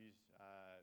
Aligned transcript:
use 0.00 0.16
uh, 0.40 0.80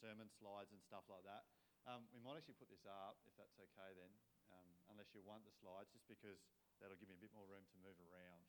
sermon 0.00 0.28
slides 0.36 0.70
and 0.74 0.80
stuff 0.84 1.08
like 1.08 1.24
that. 1.24 1.48
Um, 1.88 2.06
we 2.14 2.20
might 2.22 2.38
actually 2.38 2.60
put 2.60 2.70
this 2.70 2.84
up, 2.86 3.18
if 3.26 3.34
that's 3.34 3.58
okay 3.58 3.90
then, 3.98 4.12
um, 4.54 4.68
unless 4.92 5.10
you 5.16 5.24
want 5.24 5.42
the 5.48 5.54
slides, 5.58 5.90
just 5.90 6.06
because 6.06 6.38
that'll 6.78 6.98
give 7.00 7.10
me 7.10 7.16
a 7.18 7.22
bit 7.24 7.34
more 7.34 7.48
room 7.50 7.66
to 7.72 7.76
move 7.82 7.98
around. 8.06 8.46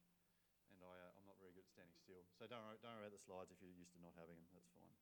And 0.69 0.77
I, 0.83 0.93
uh, 0.93 1.17
I'm 1.17 1.25
not 1.25 1.37
very 1.41 1.53
good 1.53 1.65
at 1.65 1.73
standing 1.73 1.97
still. 2.01 2.25
So 2.37 2.45
don't, 2.45 2.61
worry- 2.61 2.81
don't 2.81 2.93
worry 2.97 3.09
about 3.09 3.15
the 3.17 3.25
slides 3.25 3.49
if 3.53 3.57
you're 3.61 3.73
used 3.73 3.93
to 3.97 4.01
not 4.01 4.13
having 4.19 4.37
them, 4.37 4.49
that's 4.53 4.69
fine. 4.73 4.93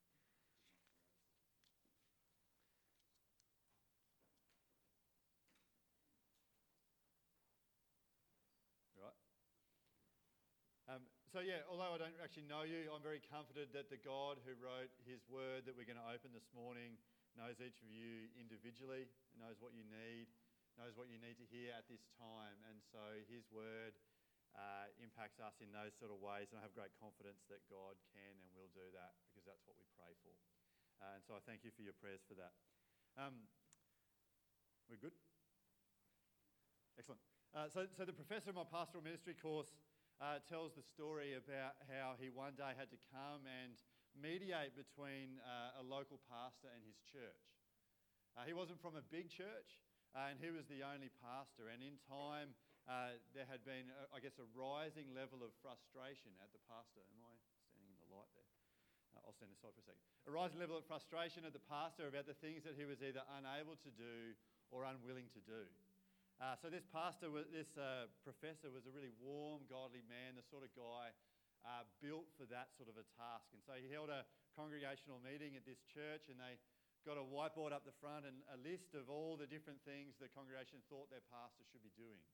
Right. 8.96 9.18
Um, 10.88 11.04
so 11.32 11.40
yeah, 11.40 11.64
although 11.72 11.96
I 11.96 12.00
don't 12.00 12.20
actually 12.20 12.44
know 12.52 12.68
you, 12.68 12.92
I'm 12.92 13.00
very 13.00 13.24
comforted 13.24 13.72
that 13.72 13.88
the 13.88 13.96
God 13.96 14.44
who 14.44 14.52
wrote 14.60 14.92
His 15.08 15.24
Word 15.32 15.64
that 15.64 15.72
we're 15.80 15.88
going 15.88 16.00
to 16.00 16.12
open 16.12 16.36
this 16.36 16.52
morning 16.52 17.00
knows 17.40 17.64
each 17.64 17.80
of 17.80 17.88
you 17.88 18.28
individually, 18.36 19.08
knows 19.40 19.56
what 19.64 19.72
you 19.72 19.88
need, 19.88 20.28
knows 20.76 20.92
what 21.00 21.08
you 21.08 21.16
need 21.24 21.40
to 21.40 21.48
hear 21.48 21.72
at 21.72 21.88
this 21.88 22.04
time, 22.20 22.60
and 22.68 22.84
so 22.84 23.00
His 23.32 23.48
Word 23.48 23.96
uh, 24.60 24.92
impacts 25.00 25.40
us 25.40 25.64
in 25.64 25.72
those 25.72 25.96
sort 25.96 26.12
of 26.12 26.20
ways. 26.20 26.52
And 26.52 26.60
I 26.60 26.68
have 26.68 26.76
great 26.76 26.92
confidence 27.00 27.48
that 27.48 27.64
God 27.72 27.96
can 28.12 28.36
and 28.36 28.52
will 28.52 28.68
do 28.76 28.92
that 28.92 29.16
because 29.32 29.48
that's 29.48 29.64
what 29.64 29.80
we 29.80 29.88
pray 29.96 30.12
for. 30.20 30.36
Uh, 31.00 31.16
and 31.16 31.24
so 31.24 31.40
I 31.40 31.42
thank 31.48 31.64
you 31.64 31.72
for 31.72 31.80
your 31.80 31.96
prayers 31.96 32.28
for 32.28 32.36
that. 32.44 32.52
Um, 33.16 33.48
we're 34.92 35.00
good. 35.00 35.16
Excellent. 37.00 37.24
Uh, 37.56 37.72
so, 37.72 37.88
so 37.96 38.04
the 38.04 38.16
professor 38.16 38.52
of 38.52 38.60
my 38.60 38.68
pastoral 38.68 39.00
ministry 39.00 39.32
course 39.32 39.72
uh, 40.22 40.38
tells 40.46 40.78
the 40.78 40.86
story 40.86 41.34
about 41.34 41.82
how 41.90 42.14
he 42.22 42.30
one 42.30 42.54
day 42.54 42.78
had 42.78 42.94
to 42.94 43.00
come 43.10 43.42
and 43.50 43.74
mediate 44.14 44.78
between 44.78 45.42
uh, 45.42 45.82
a 45.82 45.84
local 45.84 46.22
pastor 46.30 46.70
and 46.70 46.86
his 46.86 47.02
church. 47.10 47.42
Uh, 48.38 48.46
he 48.46 48.54
wasn't 48.54 48.78
from 48.78 48.94
a 48.94 49.04
big 49.10 49.34
church, 49.34 49.82
uh, 50.14 50.30
and 50.30 50.38
he 50.38 50.54
was 50.54 50.70
the 50.70 50.86
only 50.86 51.10
pastor. 51.20 51.74
And 51.74 51.82
in 51.82 51.98
time, 52.06 52.54
uh, 52.86 53.18
there 53.34 53.50
had 53.50 53.66
been, 53.66 53.90
uh, 53.90 54.14
I 54.14 54.22
guess, 54.22 54.38
a 54.38 54.48
rising 54.54 55.10
level 55.12 55.42
of 55.42 55.52
frustration 55.60 56.38
at 56.38 56.54
the 56.54 56.62
pastor. 56.70 57.02
Am 57.02 57.22
I 57.26 57.34
standing 57.74 57.90
in 57.90 57.98
the 57.98 58.10
light 58.14 58.30
there? 58.38 58.48
I'll 59.26 59.36
stand 59.36 59.52
aside 59.52 59.76
for 59.76 59.84
a 59.84 59.88
second. 59.90 60.06
A 60.30 60.32
rising 60.32 60.62
level 60.62 60.80
of 60.80 60.88
frustration 60.88 61.44
at 61.44 61.52
the 61.52 61.66
pastor 61.66 62.08
about 62.08 62.30
the 62.30 62.38
things 62.40 62.64
that 62.64 62.80
he 62.80 62.88
was 62.88 63.04
either 63.04 63.26
unable 63.36 63.76
to 63.84 63.92
do 63.92 64.38
or 64.72 64.88
unwilling 64.88 65.28
to 65.36 65.42
do. 65.44 65.68
Uh, 66.42 66.58
so 66.58 66.74
this 66.74 66.90
pastor, 66.90 67.30
this 67.54 67.70
uh, 67.78 68.10
professor, 68.26 68.74
was 68.74 68.90
a 68.90 68.94
really 68.98 69.14
warm, 69.22 69.62
godly 69.70 70.02
man, 70.10 70.34
the 70.34 70.42
sort 70.42 70.66
of 70.66 70.74
guy 70.74 71.14
uh, 71.62 71.86
built 72.02 72.26
for 72.34 72.50
that 72.50 72.74
sort 72.74 72.90
of 72.90 72.98
a 72.98 73.06
task. 73.14 73.46
And 73.54 73.62
so 73.62 73.78
he 73.78 73.86
held 73.94 74.10
a 74.10 74.26
congregational 74.58 75.22
meeting 75.22 75.54
at 75.54 75.70
this 75.70 75.86
church, 75.86 76.34
and 76.34 76.42
they 76.42 76.58
got 77.06 77.22
a 77.22 77.22
whiteboard 77.22 77.78
up 77.78 77.86
the 77.86 77.94
front 78.02 78.26
and 78.26 78.42
a 78.50 78.58
list 78.58 78.98
of 78.98 79.06
all 79.06 79.38
the 79.38 79.46
different 79.46 79.86
things 79.86 80.18
the 80.18 80.34
congregation 80.34 80.82
thought 80.90 81.14
their 81.14 81.22
pastor 81.30 81.62
should 81.70 81.86
be 81.86 81.94
doing. 81.94 82.26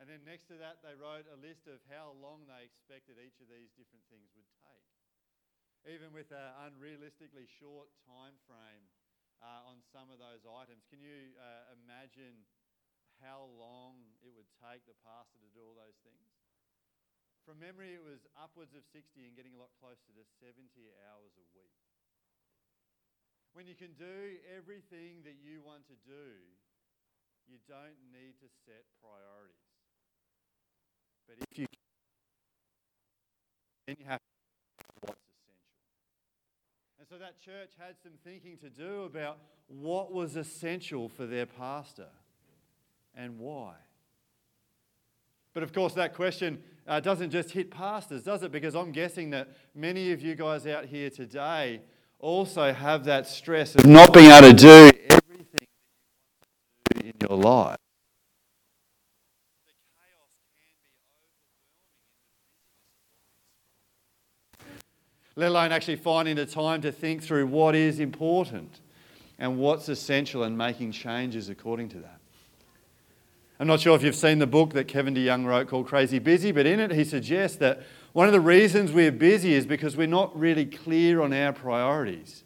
And 0.00 0.08
then 0.08 0.24
next 0.24 0.48
to 0.48 0.56
that, 0.56 0.80
they 0.80 0.96
wrote 0.96 1.28
a 1.28 1.36
list 1.36 1.68
of 1.68 1.84
how 1.92 2.16
long 2.16 2.48
they 2.48 2.64
expected 2.64 3.20
each 3.20 3.36
of 3.44 3.52
these 3.52 3.68
different 3.76 4.08
things 4.08 4.32
would 4.32 4.48
take. 4.64 4.88
Even 5.84 6.16
with 6.16 6.32
an 6.32 6.72
unrealistically 6.72 7.52
short 7.60 7.92
time 8.08 8.40
frame 8.48 8.88
uh, 9.44 9.68
on 9.68 9.84
some 9.92 10.08
of 10.08 10.16
those 10.16 10.48
items, 10.48 10.88
can 10.88 11.04
you 11.04 11.36
uh, 11.36 11.76
imagine 11.84 12.48
how 13.22 13.48
long 13.56 14.00
it 14.24 14.32
would 14.34 14.48
take 14.60 14.84
the 14.84 14.96
pastor 15.04 15.38
to 15.40 15.50
do 15.54 15.62
all 15.64 15.76
those 15.76 15.96
things? 16.02 16.36
From 17.46 17.62
memory, 17.62 17.94
it 17.94 18.02
was 18.02 18.26
upwards 18.34 18.74
of 18.74 18.82
60 18.90 19.22
and 19.22 19.38
getting 19.38 19.54
a 19.54 19.60
lot 19.62 19.70
closer 19.78 20.10
to 20.18 20.24
70 20.42 20.66
hours 21.06 21.30
a 21.38 21.46
week. 21.54 21.78
When 23.54 23.70
you 23.70 23.78
can 23.78 23.94
do 23.94 24.42
everything 24.50 25.22
that 25.22 25.38
you 25.38 25.62
want 25.62 25.86
to 25.86 25.96
do, 26.04 26.26
you 27.46 27.62
don't 27.70 27.96
need 28.10 28.34
to 28.42 28.48
set 28.66 28.82
priorities. 28.98 29.54
But 31.30 31.38
if 31.40 31.58
you 31.58 31.66
then 33.86 33.96
you 34.00 34.06
have 34.06 34.18
what's 35.00 35.22
essential. 35.22 35.62
And 36.98 37.06
so 37.08 37.16
that 37.18 37.38
church 37.38 37.78
had 37.78 37.94
some 38.02 38.18
thinking 38.24 38.58
to 38.58 38.70
do 38.70 39.04
about 39.04 39.38
what 39.68 40.12
was 40.12 40.34
essential 40.34 41.08
for 41.08 41.26
their 41.26 41.46
pastor 41.46 42.08
and 43.16 43.38
why. 43.38 43.74
But 45.54 45.62
of 45.62 45.72
course, 45.72 45.94
that 45.94 46.14
question 46.14 46.62
uh, 46.86 47.00
doesn't 47.00 47.30
just 47.30 47.50
hit 47.50 47.70
pastors, 47.70 48.22
does 48.22 48.42
it? 48.42 48.52
Because 48.52 48.74
I'm 48.74 48.92
guessing 48.92 49.30
that 49.30 49.48
many 49.74 50.12
of 50.12 50.20
you 50.20 50.34
guys 50.34 50.66
out 50.66 50.84
here 50.84 51.08
today 51.08 51.80
also 52.18 52.72
have 52.72 53.04
that 53.04 53.26
stress 53.26 53.74
of 53.74 53.86
not 53.86 54.12
being 54.12 54.30
able 54.30 54.50
to 54.50 54.54
do 54.54 54.90
everything 55.08 55.66
in 57.02 57.12
your 57.28 57.38
life. 57.38 57.76
Let 65.38 65.48
alone 65.48 65.72
actually 65.72 65.96
finding 65.96 66.36
the 66.36 66.46
time 66.46 66.80
to 66.82 66.92
think 66.92 67.22
through 67.22 67.46
what 67.46 67.74
is 67.74 68.00
important 68.00 68.80
and 69.38 69.58
what's 69.58 69.88
essential 69.90 70.44
and 70.44 70.56
making 70.56 70.92
changes 70.92 71.50
according 71.50 71.90
to 71.90 71.98
that. 71.98 72.20
I'm 73.58 73.66
not 73.66 73.80
sure 73.80 73.96
if 73.96 74.02
you've 74.02 74.14
seen 74.14 74.38
the 74.38 74.46
book 74.46 74.74
that 74.74 74.86
Kevin 74.86 75.14
DeYoung 75.14 75.46
wrote 75.46 75.68
called 75.68 75.86
Crazy 75.86 76.18
Busy, 76.18 76.52
but 76.52 76.66
in 76.66 76.78
it 76.78 76.90
he 76.90 77.04
suggests 77.04 77.56
that 77.58 77.82
one 78.12 78.26
of 78.26 78.32
the 78.34 78.40
reasons 78.40 78.92
we're 78.92 79.10
busy 79.10 79.54
is 79.54 79.64
because 79.64 79.96
we're 79.96 80.06
not 80.06 80.38
really 80.38 80.66
clear 80.66 81.22
on 81.22 81.32
our 81.32 81.54
priorities. 81.54 82.44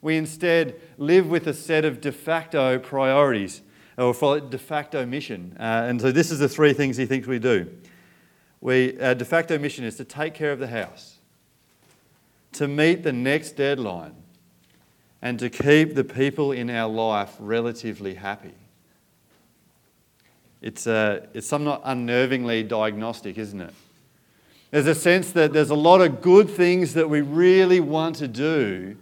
We 0.00 0.16
instead 0.16 0.80
live 0.96 1.28
with 1.28 1.46
a 1.46 1.52
set 1.52 1.84
of 1.84 2.00
de 2.00 2.10
facto 2.10 2.78
priorities, 2.78 3.60
or 3.98 4.14
for 4.14 4.40
de 4.40 4.56
facto 4.56 5.04
mission. 5.04 5.54
Uh, 5.58 5.84
and 5.88 6.00
so 6.00 6.10
this 6.10 6.30
is 6.30 6.38
the 6.38 6.48
three 6.48 6.72
things 6.72 6.96
he 6.96 7.04
thinks 7.04 7.26
we 7.26 7.38
do. 7.38 7.70
We, 8.62 8.98
our 9.00 9.14
de 9.14 9.24
facto 9.26 9.58
mission 9.58 9.84
is 9.84 9.96
to 9.96 10.04
take 10.04 10.32
care 10.32 10.52
of 10.52 10.58
the 10.58 10.68
house, 10.68 11.18
to 12.52 12.66
meet 12.66 13.02
the 13.02 13.12
next 13.12 13.52
deadline, 13.52 14.14
and 15.20 15.38
to 15.38 15.50
keep 15.50 15.94
the 15.94 16.04
people 16.04 16.52
in 16.52 16.70
our 16.70 16.88
life 16.88 17.36
relatively 17.38 18.14
happy. 18.14 18.54
It's, 20.62 20.86
uh, 20.86 21.26
it's 21.34 21.46
somewhat 21.46 21.84
unnervingly 21.84 22.66
diagnostic, 22.66 23.38
isn't 23.38 23.60
it? 23.60 23.74
There's 24.70 24.86
a 24.86 24.94
sense 24.94 25.32
that 25.32 25.52
there's 25.52 25.70
a 25.70 25.76
lot 25.76 26.00
of 26.00 26.20
good 26.20 26.50
things 26.50 26.94
that 26.94 27.08
we 27.08 27.20
really 27.20 27.80
want 27.80 28.16
to 28.16 28.28
do, 28.28 28.96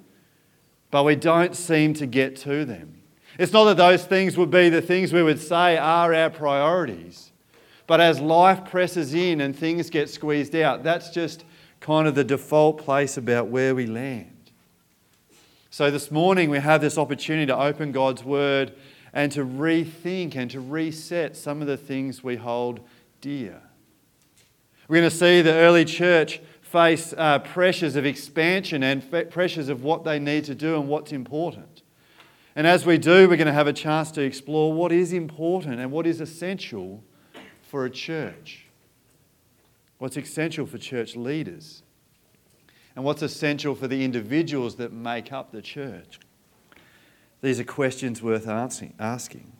but 0.90 1.04
we 1.04 1.16
don't 1.16 1.56
seem 1.56 1.94
to 1.94 2.06
get 2.06 2.36
to 2.36 2.64
them. 2.64 3.00
It's 3.38 3.52
not 3.52 3.64
that 3.64 3.76
those 3.76 4.04
things 4.04 4.36
would 4.36 4.50
be 4.50 4.68
the 4.68 4.82
things 4.82 5.12
we 5.12 5.22
would 5.22 5.40
say 5.40 5.76
are 5.76 6.14
our 6.14 6.30
priorities, 6.30 7.32
but 7.86 8.00
as 8.00 8.20
life 8.20 8.64
presses 8.64 9.14
in 9.14 9.40
and 9.40 9.56
things 9.56 9.90
get 9.90 10.08
squeezed 10.08 10.54
out, 10.54 10.82
that's 10.84 11.10
just 11.10 11.44
kind 11.80 12.06
of 12.06 12.14
the 12.14 12.24
default 12.24 12.78
place 12.78 13.16
about 13.16 13.48
where 13.48 13.74
we 13.74 13.86
land. 13.86 14.30
So 15.70 15.90
this 15.90 16.10
morning 16.10 16.50
we 16.50 16.60
have 16.60 16.80
this 16.80 16.96
opportunity 16.96 17.46
to 17.46 17.58
open 17.58 17.90
God's 17.90 18.22
Word 18.22 18.72
and 19.14 19.30
to 19.32 19.44
rethink 19.46 20.34
and 20.34 20.50
to 20.50 20.60
reset 20.60 21.36
some 21.36 21.62
of 21.62 21.68
the 21.68 21.76
things 21.76 22.22
we 22.22 22.36
hold 22.36 22.80
dear. 23.20 23.62
We're 24.88 24.98
going 24.98 25.10
to 25.10 25.16
see 25.16 25.40
the 25.40 25.54
early 25.54 25.84
church 25.84 26.40
face 26.60 27.14
uh, 27.16 27.38
pressures 27.38 27.94
of 27.94 28.04
expansion 28.04 28.82
and 28.82 29.08
pressures 29.30 29.68
of 29.68 29.84
what 29.84 30.02
they 30.02 30.18
need 30.18 30.44
to 30.44 30.54
do 30.54 30.74
and 30.74 30.88
what's 30.88 31.12
important. 31.12 31.82
And 32.56 32.66
as 32.66 32.84
we 32.84 32.98
do, 32.98 33.28
we're 33.28 33.36
going 33.36 33.46
to 33.46 33.52
have 33.52 33.68
a 33.68 33.72
chance 33.72 34.10
to 34.12 34.20
explore 34.20 34.72
what 34.72 34.90
is 34.90 35.12
important 35.12 35.80
and 35.80 35.92
what 35.92 36.06
is 36.06 36.20
essential 36.20 37.02
for 37.62 37.84
a 37.84 37.90
church. 37.90 38.66
What's 39.98 40.16
essential 40.16 40.66
for 40.66 40.78
church 40.78 41.14
leaders. 41.14 41.82
And 42.96 43.04
what's 43.04 43.22
essential 43.22 43.74
for 43.76 43.88
the 43.88 44.04
individuals 44.04 44.76
that 44.76 44.92
make 44.92 45.32
up 45.32 45.52
the 45.52 45.62
church. 45.62 46.18
These 47.44 47.60
are 47.60 47.64
questions 47.64 48.22
worth 48.22 48.48
asking. 48.48 49.52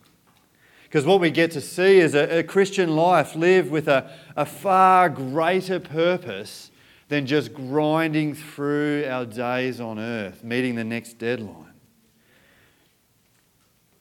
Because 0.84 1.04
what 1.04 1.20
we 1.20 1.30
get 1.30 1.50
to 1.50 1.60
see 1.60 1.98
is 1.98 2.14
a, 2.14 2.38
a 2.38 2.42
Christian 2.42 2.96
life 2.96 3.36
lived 3.36 3.70
with 3.70 3.88
a, 3.88 4.10
a 4.34 4.46
far 4.46 5.10
greater 5.10 5.78
purpose 5.78 6.70
than 7.10 7.26
just 7.26 7.52
grinding 7.52 8.32
through 8.34 9.04
our 9.06 9.26
days 9.26 9.82
on 9.82 9.98
earth, 9.98 10.42
meeting 10.42 10.76
the 10.76 10.84
next 10.84 11.18
deadline. 11.18 11.74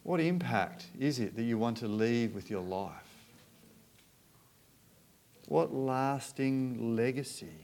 What 0.04 0.22
impact 0.22 0.86
is 0.98 1.20
it 1.20 1.36
that 1.36 1.44
you 1.44 1.58
want 1.58 1.76
to 1.80 1.90
leave 1.90 2.34
with 2.34 2.50
your 2.50 2.64
life? 2.64 2.94
What 5.50 5.74
lasting 5.74 6.96
legacy? 6.96 7.60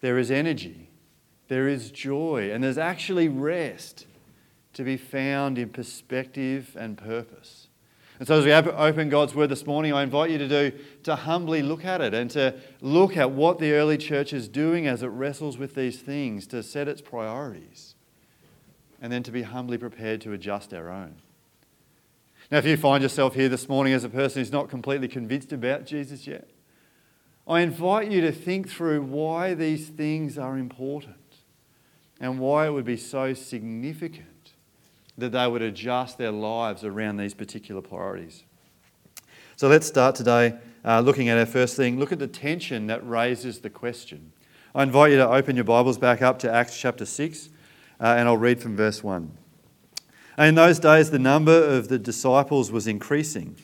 There 0.00 0.18
is 0.18 0.32
energy 0.32 0.89
there 1.50 1.66
is 1.66 1.90
joy, 1.90 2.52
and 2.52 2.62
there's 2.62 2.78
actually 2.78 3.28
rest 3.28 4.06
to 4.72 4.84
be 4.84 4.96
found 4.96 5.58
in 5.58 5.68
perspective 5.68 6.76
and 6.78 6.96
purpose. 6.96 7.66
And 8.20 8.28
so, 8.28 8.38
as 8.38 8.44
we 8.44 8.52
open 8.52 9.08
God's 9.08 9.34
Word 9.34 9.48
this 9.48 9.66
morning, 9.66 9.92
I 9.92 10.04
invite 10.04 10.30
you 10.30 10.38
to 10.38 10.46
do 10.48 10.72
to 11.02 11.16
humbly 11.16 11.60
look 11.60 11.84
at 11.84 12.00
it 12.00 12.14
and 12.14 12.30
to 12.30 12.54
look 12.80 13.16
at 13.16 13.32
what 13.32 13.58
the 13.58 13.72
early 13.72 13.98
church 13.98 14.32
is 14.32 14.46
doing 14.46 14.86
as 14.86 15.02
it 15.02 15.08
wrestles 15.08 15.58
with 15.58 15.74
these 15.74 15.98
things, 15.98 16.46
to 16.46 16.62
set 16.62 16.86
its 16.86 17.00
priorities, 17.00 17.96
and 19.02 19.12
then 19.12 19.24
to 19.24 19.32
be 19.32 19.42
humbly 19.42 19.76
prepared 19.76 20.20
to 20.20 20.32
adjust 20.32 20.72
our 20.72 20.88
own. 20.88 21.16
Now, 22.52 22.58
if 22.58 22.64
you 22.64 22.76
find 22.76 23.02
yourself 23.02 23.34
here 23.34 23.48
this 23.48 23.68
morning 23.68 23.92
as 23.92 24.04
a 24.04 24.08
person 24.08 24.40
who's 24.40 24.52
not 24.52 24.68
completely 24.68 25.08
convinced 25.08 25.52
about 25.52 25.84
Jesus 25.84 26.28
yet, 26.28 26.48
I 27.44 27.62
invite 27.62 28.08
you 28.08 28.20
to 28.20 28.30
think 28.30 28.68
through 28.68 29.02
why 29.02 29.54
these 29.54 29.88
things 29.88 30.38
are 30.38 30.56
important 30.56 31.16
and 32.20 32.38
why 32.38 32.66
it 32.66 32.70
would 32.70 32.84
be 32.84 32.96
so 32.96 33.32
significant 33.32 34.52
that 35.16 35.32
they 35.32 35.46
would 35.46 35.62
adjust 35.62 36.18
their 36.18 36.30
lives 36.30 36.84
around 36.84 37.16
these 37.16 37.34
particular 37.34 37.80
priorities. 37.80 38.44
So 39.56 39.68
let's 39.68 39.86
start 39.86 40.14
today 40.14 40.54
uh, 40.84 41.00
looking 41.00 41.28
at 41.28 41.38
our 41.38 41.46
first 41.46 41.76
thing. 41.76 41.98
Look 41.98 42.12
at 42.12 42.18
the 42.18 42.26
tension 42.26 42.86
that 42.86 43.06
raises 43.06 43.60
the 43.60 43.70
question. 43.70 44.32
I 44.74 44.82
invite 44.82 45.12
you 45.12 45.18
to 45.18 45.28
open 45.28 45.56
your 45.56 45.64
Bibles 45.64 45.98
back 45.98 46.22
up 46.22 46.38
to 46.40 46.52
Acts 46.52 46.78
chapter 46.78 47.04
6, 47.04 47.48
uh, 48.00 48.14
and 48.16 48.28
I'll 48.28 48.36
read 48.36 48.60
from 48.60 48.76
verse 48.76 49.02
1. 49.02 49.36
In 50.38 50.54
those 50.54 50.78
days, 50.78 51.10
the 51.10 51.18
number 51.18 51.64
of 51.64 51.88
the 51.88 51.98
disciples 51.98 52.70
was 52.70 52.86
increasing. 52.86 53.56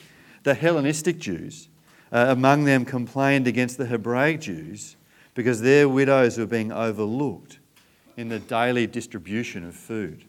The 0.42 0.54
Hellenistic 0.54 1.18
Jews 1.18 1.68
uh, 2.12 2.26
among 2.28 2.64
them 2.64 2.84
complained 2.84 3.46
against 3.46 3.78
the 3.78 3.86
Hebraic 3.86 4.40
Jews 4.40 4.96
because 5.34 5.60
their 5.60 5.88
widows 5.88 6.38
were 6.38 6.46
being 6.46 6.72
overlooked 6.72 7.58
in 8.16 8.28
the 8.28 8.38
daily 8.38 8.86
distribution 8.86 9.64
of 9.64 9.74
food. 9.74 10.24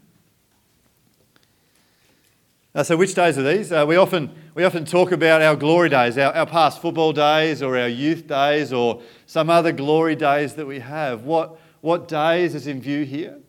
Uh, 2.75 2.83
so, 2.83 2.95
which 2.95 3.15
days 3.15 3.37
are 3.37 3.43
these? 3.43 3.71
Uh, 3.71 3.85
we, 3.87 3.95
often, 3.95 4.29
we 4.53 4.63
often 4.63 4.85
talk 4.85 5.11
about 5.11 5.41
our 5.41 5.55
glory 5.55 5.89
days, 5.89 6.15
our, 6.17 6.31
our 6.33 6.45
past 6.45 6.79
football 6.79 7.11
days, 7.11 7.63
or 7.63 7.75
our 7.77 7.87
youth 7.87 8.27
days, 8.27 8.71
or 8.71 9.01
some 9.25 9.49
other 9.49 9.71
glory 9.71 10.15
days 10.15 10.53
that 10.53 10.67
we 10.67 10.79
have. 10.79 11.23
What, 11.23 11.59
what 11.81 12.07
days 12.07 12.53
is 12.53 12.67
in 12.67 12.79
view 12.79 13.03
here? 13.03 13.39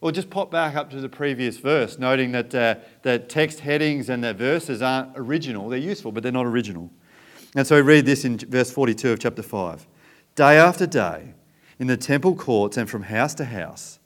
Well, 0.00 0.12
just 0.12 0.28
pop 0.28 0.50
back 0.50 0.76
up 0.76 0.90
to 0.90 1.00
the 1.00 1.08
previous 1.08 1.56
verse, 1.56 1.98
noting 1.98 2.32
that 2.32 2.54
uh, 2.54 2.74
the 3.00 3.18
text 3.18 3.60
headings 3.60 4.10
and 4.10 4.22
the 4.22 4.34
verses 4.34 4.82
aren't 4.82 5.12
original. 5.16 5.70
They're 5.70 5.78
useful, 5.78 6.12
but 6.12 6.22
they're 6.22 6.30
not 6.30 6.44
original. 6.44 6.90
And 7.54 7.66
so 7.66 7.80
read 7.80 8.04
this 8.04 8.26
in 8.26 8.36
verse 8.36 8.70
42 8.70 9.12
of 9.12 9.18
chapter 9.18 9.42
5. 9.42 9.86
Day 10.34 10.58
after 10.58 10.86
day, 10.86 11.32
in 11.78 11.86
the 11.86 11.96
temple 11.96 12.34
courts 12.34 12.76
and 12.76 12.88
from 12.88 13.04
house 13.04 13.34
to 13.34 13.44
house, 13.44 13.98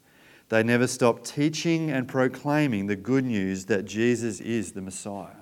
they 0.49 0.63
never 0.63 0.87
stopped 0.87 1.25
teaching 1.25 1.91
and 1.91 2.09
proclaiming 2.09 2.87
the 2.87 2.97
good 2.97 3.25
news 3.25 3.67
that 3.67 3.85
Jesus 3.85 4.41
is 4.41 4.73
the 4.73 4.81
Messiah. 4.81 5.41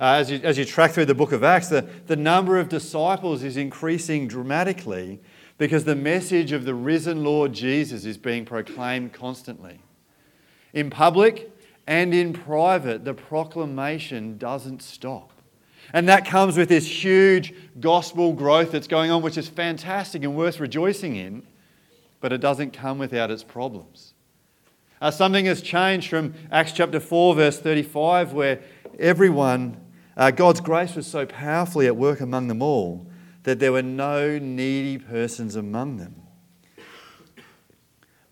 Uh, 0.00 0.14
as, 0.14 0.30
you, 0.30 0.40
as 0.42 0.58
you 0.58 0.64
track 0.64 0.92
through 0.92 1.04
the 1.04 1.14
book 1.14 1.32
of 1.32 1.44
Acts, 1.44 1.68
the, 1.68 1.86
the 2.06 2.16
number 2.16 2.58
of 2.58 2.68
disciples 2.68 3.42
is 3.42 3.56
increasing 3.56 4.26
dramatically 4.26 5.20
because 5.58 5.84
the 5.84 5.94
message 5.94 6.50
of 6.50 6.64
the 6.64 6.74
risen 6.74 7.22
Lord 7.22 7.52
Jesus 7.52 8.04
is 8.04 8.16
being 8.16 8.44
proclaimed 8.44 9.12
constantly. 9.12 9.80
In 10.72 10.90
public 10.90 11.52
and 11.86 12.12
in 12.12 12.32
private, 12.32 13.04
the 13.04 13.14
proclamation 13.14 14.36
doesn't 14.38 14.82
stop. 14.82 15.33
And 15.94 16.06
that 16.10 16.26
comes 16.26 16.58
with 16.58 16.68
this 16.68 16.86
huge 16.86 17.54
gospel 17.80 18.34
growth 18.34 18.72
that's 18.72 18.86
going 18.86 19.10
on, 19.10 19.22
which 19.22 19.38
is 19.38 19.48
fantastic 19.48 20.22
and 20.22 20.36
worth 20.36 20.60
rejoicing 20.60 21.16
in 21.16 21.46
but 22.24 22.32
it 22.32 22.40
doesn't 22.40 22.70
come 22.70 22.96
without 22.96 23.30
its 23.30 23.42
problems. 23.42 24.14
Uh, 24.98 25.10
something 25.10 25.44
has 25.44 25.60
changed 25.60 26.08
from 26.08 26.32
Acts 26.50 26.72
chapter 26.72 26.98
4, 26.98 27.34
verse 27.34 27.60
35, 27.60 28.32
where 28.32 28.62
everyone, 28.98 29.76
uh, 30.16 30.30
God's 30.30 30.62
grace 30.62 30.94
was 30.94 31.06
so 31.06 31.26
powerfully 31.26 31.86
at 31.86 31.96
work 31.96 32.22
among 32.22 32.48
them 32.48 32.62
all 32.62 33.06
that 33.42 33.58
there 33.58 33.72
were 33.72 33.82
no 33.82 34.38
needy 34.38 34.96
persons 34.96 35.54
among 35.54 35.98
them. 35.98 36.14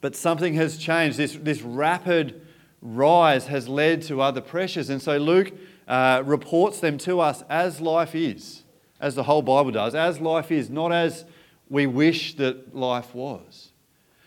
But 0.01 0.17
something 0.17 0.55
has 0.55 0.79
changed. 0.79 1.19
This, 1.19 1.37
this 1.39 1.61
rapid 1.61 2.41
rise 2.81 3.49
has 3.49 3.69
led 3.69 4.01
to 4.05 4.23
other 4.23 4.41
pressures. 4.41 4.89
And 4.89 5.03
so 5.03 5.19
Luke 5.19 5.53
uh, 5.89 6.23
reports 6.25 6.81
them 6.81 6.99
to 6.99 7.21
us 7.21 7.43
as 7.49 7.81
life 7.81 8.15
is, 8.15 8.63
as 9.01 9.15
the 9.15 9.25
whole 9.25 9.43
Bible 9.43 9.71
does, 9.71 9.95
as 9.95 10.21
life 10.21 10.51
is, 10.51 10.71
not 10.71 10.93
as 10.93 11.25
we 11.69 11.87
wish 11.87 12.35
that 12.37 12.75
life 12.75 13.15
was 13.15 13.73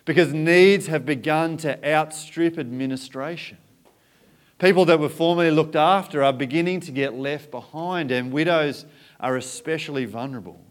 because 0.06 0.31
needs 0.31 0.88
have 0.88 1.06
begun 1.06 1.57
to 1.57 1.84
outstrip 1.84 2.57
administration. 2.57 3.57
People 4.60 4.86
that 4.86 5.00
were 5.00 5.10
formerly 5.10 5.52
looked 5.52 5.75
after 5.75 6.24
are 6.24 6.31
beginning 6.31 6.80
to 6.81 6.92
get 6.92 7.13
left 7.16 7.52
behind, 7.52 8.12
and 8.12 8.31
widows 8.31 8.86
are 9.19 9.36
especially 9.36 10.06
vulnerable. 10.06 10.62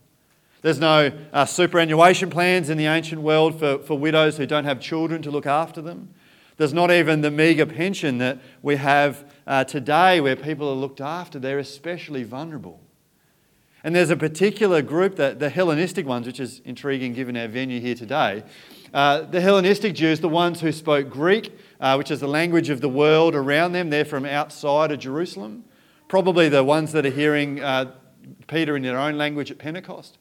There's 0.62 0.78
no 0.78 1.12
uh, 1.32 1.44
superannuation 1.44 2.30
plans 2.30 2.70
in 2.70 2.78
the 2.78 2.86
ancient 2.86 3.20
world 3.20 3.58
for, 3.58 3.78
for 3.80 3.98
widows 3.98 4.38
who 4.38 4.46
don't 4.46 4.64
have 4.64 4.80
children 4.80 5.20
to 5.22 5.30
look 5.30 5.44
after 5.44 5.82
them. 5.82 6.08
There's 6.56 6.72
not 6.72 6.90
even 6.90 7.20
the 7.20 7.30
meagre 7.30 7.66
pension 7.66 8.18
that 8.18 8.38
we 8.62 8.76
have 8.76 9.33
uh, 9.46 9.64
today 9.64 10.20
where 10.20 10.36
people 10.36 10.68
are 10.68 10.74
looked 10.74 11.00
after. 11.00 11.38
They're 11.38 11.58
especially 11.58 12.24
vulnerable. 12.24 12.80
And 13.82 13.94
there's 13.94 14.10
a 14.10 14.16
particular 14.16 14.80
group, 14.80 15.16
that, 15.16 15.38
the 15.38 15.50
Hellenistic 15.50 16.06
ones, 16.06 16.26
which 16.26 16.40
is 16.40 16.62
intriguing 16.64 17.12
given 17.12 17.36
our 17.36 17.48
venue 17.48 17.80
here 17.80 17.94
today, 17.94 18.42
uh, 18.94 19.22
the 19.22 19.40
Hellenistic 19.40 19.94
Jews, 19.94 20.20
the 20.20 20.28
ones 20.28 20.60
who 20.60 20.72
spoke 20.72 21.10
Greek, 21.10 21.52
uh, 21.80 21.96
which 21.96 22.10
is 22.10 22.20
the 22.20 22.28
language 22.28 22.70
of 22.70 22.80
the 22.80 22.88
world 22.88 23.34
around 23.34 23.72
them, 23.72 23.90
they're 23.90 24.04
from 24.04 24.24
outside 24.24 24.90
of 24.90 25.00
Jerusalem. 25.00 25.64
Probably 26.08 26.48
the 26.48 26.64
ones 26.64 26.92
that 26.92 27.04
are 27.04 27.10
hearing 27.10 27.60
uh, 27.60 27.92
Peter 28.46 28.76
in 28.76 28.82
their 28.82 28.98
own 28.98 29.18
language 29.18 29.50
at 29.50 29.58
Pentecost. 29.58 30.16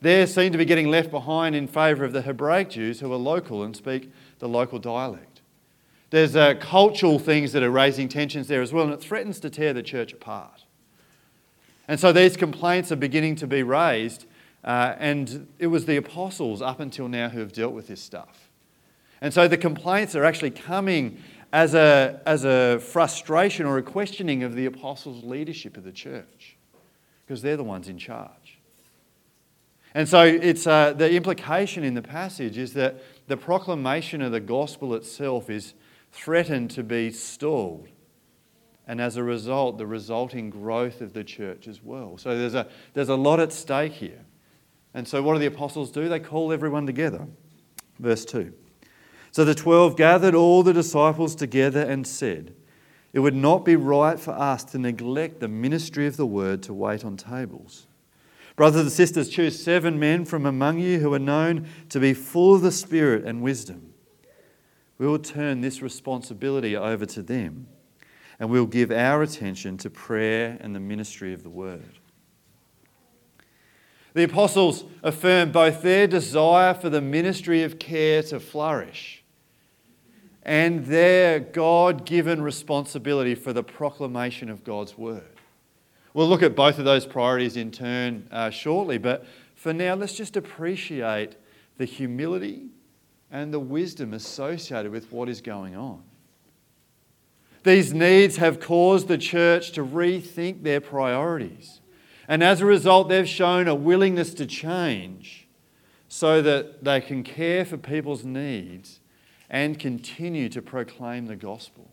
They 0.00 0.24
seem 0.26 0.52
to 0.52 0.58
be 0.58 0.64
getting 0.64 0.88
left 0.88 1.10
behind 1.10 1.56
in 1.56 1.66
favour 1.66 2.04
of 2.04 2.12
the 2.12 2.22
Hebraic 2.22 2.70
Jews 2.70 3.00
who 3.00 3.12
are 3.12 3.16
local 3.16 3.64
and 3.64 3.74
speak 3.74 4.12
the 4.38 4.48
local 4.48 4.78
dialect. 4.78 5.27
There's 6.10 6.36
uh, 6.36 6.54
cultural 6.54 7.18
things 7.18 7.52
that 7.52 7.62
are 7.62 7.70
raising 7.70 8.08
tensions 8.08 8.48
there 8.48 8.62
as 8.62 8.72
well, 8.72 8.84
and 8.84 8.94
it 8.94 9.00
threatens 9.00 9.40
to 9.40 9.50
tear 9.50 9.72
the 9.72 9.82
church 9.82 10.12
apart. 10.12 10.64
And 11.86 11.98
so 12.00 12.12
these 12.12 12.36
complaints 12.36 12.90
are 12.92 12.96
beginning 12.96 13.36
to 13.36 13.46
be 13.46 13.62
raised 13.62 14.26
uh, 14.64 14.94
and 14.98 15.48
it 15.58 15.68
was 15.68 15.86
the 15.86 15.96
apostles 15.96 16.60
up 16.60 16.80
until 16.80 17.08
now 17.08 17.28
who 17.28 17.40
have 17.40 17.52
dealt 17.52 17.72
with 17.72 17.86
this 17.86 18.00
stuff. 18.00 18.50
And 19.20 19.32
so 19.32 19.48
the 19.48 19.56
complaints 19.56 20.14
are 20.14 20.24
actually 20.24 20.50
coming 20.50 21.22
as 21.52 21.74
a, 21.74 22.20
as 22.26 22.44
a 22.44 22.78
frustration 22.78 23.66
or 23.66 23.78
a 23.78 23.82
questioning 23.82 24.42
of 24.42 24.54
the 24.54 24.66
apostles' 24.66 25.24
leadership 25.24 25.76
of 25.76 25.84
the 25.84 25.92
church, 25.92 26.56
because 27.26 27.42
they're 27.42 27.56
the 27.56 27.64
ones 27.64 27.88
in 27.88 27.98
charge. 27.98 28.58
And 29.94 30.08
so 30.08 30.22
it's, 30.22 30.66
uh, 30.66 30.92
the 30.92 31.12
implication 31.12 31.82
in 31.82 31.94
the 31.94 32.02
passage 32.02 32.58
is 32.58 32.74
that 32.74 33.02
the 33.26 33.36
proclamation 33.36 34.20
of 34.20 34.32
the 34.32 34.40
gospel 34.40 34.94
itself 34.94 35.48
is 35.48 35.72
threatened 36.12 36.70
to 36.72 36.82
be 36.82 37.10
stalled. 37.10 37.88
And 38.86 39.00
as 39.00 39.16
a 39.16 39.22
result, 39.22 39.76
the 39.76 39.86
resulting 39.86 40.48
growth 40.48 41.00
of 41.00 41.12
the 41.12 41.22
church 41.22 41.68
as 41.68 41.82
well. 41.82 42.16
So 42.16 42.36
there's 42.36 42.54
a, 42.54 42.68
there's 42.94 43.10
a 43.10 43.16
lot 43.16 43.38
at 43.38 43.52
stake 43.52 43.92
here. 43.92 44.24
And 44.94 45.06
so, 45.06 45.22
what 45.22 45.34
do 45.34 45.38
the 45.38 45.46
apostles 45.46 45.90
do? 45.90 46.08
They 46.08 46.20
call 46.20 46.52
everyone 46.52 46.86
together. 46.86 47.26
Verse 47.98 48.24
2. 48.24 48.52
So 49.30 49.44
the 49.44 49.54
twelve 49.54 49.96
gathered 49.96 50.34
all 50.34 50.62
the 50.62 50.72
disciples 50.72 51.34
together 51.34 51.82
and 51.82 52.06
said, 52.06 52.54
It 53.12 53.20
would 53.20 53.34
not 53.34 53.64
be 53.64 53.76
right 53.76 54.18
for 54.18 54.32
us 54.32 54.64
to 54.64 54.78
neglect 54.78 55.40
the 55.40 55.48
ministry 55.48 56.06
of 56.06 56.16
the 56.16 56.26
word 56.26 56.62
to 56.64 56.74
wait 56.74 57.04
on 57.04 57.16
tables. 57.16 57.86
Brothers 58.56 58.80
and 58.80 58.90
sisters, 58.92 59.28
choose 59.28 59.62
seven 59.62 60.00
men 60.00 60.24
from 60.24 60.44
among 60.44 60.78
you 60.80 60.98
who 60.98 61.12
are 61.14 61.20
known 61.20 61.68
to 61.90 62.00
be 62.00 62.14
full 62.14 62.56
of 62.56 62.62
the 62.62 62.72
Spirit 62.72 63.24
and 63.24 63.42
wisdom. 63.42 63.87
We 64.98 65.06
will 65.06 65.18
turn 65.18 65.60
this 65.60 65.80
responsibility 65.80 66.76
over 66.76 67.06
to 67.06 67.22
them, 67.22 67.68
and 68.38 68.50
we'll 68.50 68.66
give 68.66 68.90
our 68.90 69.22
attention 69.22 69.78
to 69.78 69.90
prayer 69.90 70.58
and 70.60 70.74
the 70.74 70.80
ministry 70.80 71.32
of 71.32 71.42
the 71.42 71.50
word. 71.50 71.98
The 74.14 74.24
apostles 74.24 74.84
affirm 75.02 75.52
both 75.52 75.82
their 75.82 76.08
desire 76.08 76.74
for 76.74 76.90
the 76.90 77.00
ministry 77.00 77.62
of 77.62 77.78
care 77.78 78.22
to 78.24 78.40
flourish 78.40 79.22
and 80.48 80.86
their 80.86 81.38
God 81.38 82.06
given 82.06 82.40
responsibility 82.40 83.34
for 83.34 83.52
the 83.52 83.62
proclamation 83.62 84.48
of 84.48 84.64
God's 84.64 84.96
word. 84.96 85.22
We'll 86.14 86.26
look 86.26 86.42
at 86.42 86.56
both 86.56 86.78
of 86.78 86.86
those 86.86 87.04
priorities 87.04 87.58
in 87.58 87.70
turn 87.70 88.26
uh, 88.32 88.48
shortly, 88.48 88.96
but 88.96 89.26
for 89.54 89.74
now, 89.74 89.94
let's 89.94 90.14
just 90.14 90.38
appreciate 90.38 91.36
the 91.76 91.84
humility 91.84 92.70
and 93.30 93.52
the 93.52 93.60
wisdom 93.60 94.14
associated 94.14 94.90
with 94.90 95.12
what 95.12 95.28
is 95.28 95.40
going 95.40 95.76
on. 95.76 96.02
These 97.64 97.92
needs 97.92 98.36
have 98.36 98.60
caused 98.60 99.08
the 99.08 99.18
church 99.18 99.72
to 99.72 99.84
rethink 99.84 100.62
their 100.62 100.80
priorities. 100.80 101.80
And 102.26 102.42
as 102.42 102.60
a 102.60 102.66
result, 102.66 103.08
they've 103.08 103.28
shown 103.28 103.68
a 103.68 103.74
willingness 103.74 104.34
to 104.34 104.46
change 104.46 105.48
so 106.08 106.40
that 106.42 106.84
they 106.84 107.00
can 107.00 107.22
care 107.22 107.64
for 107.64 107.76
people's 107.76 108.24
needs 108.24 109.00
and 109.50 109.78
continue 109.78 110.48
to 110.50 110.62
proclaim 110.62 111.26
the 111.26 111.36
gospel. 111.36 111.90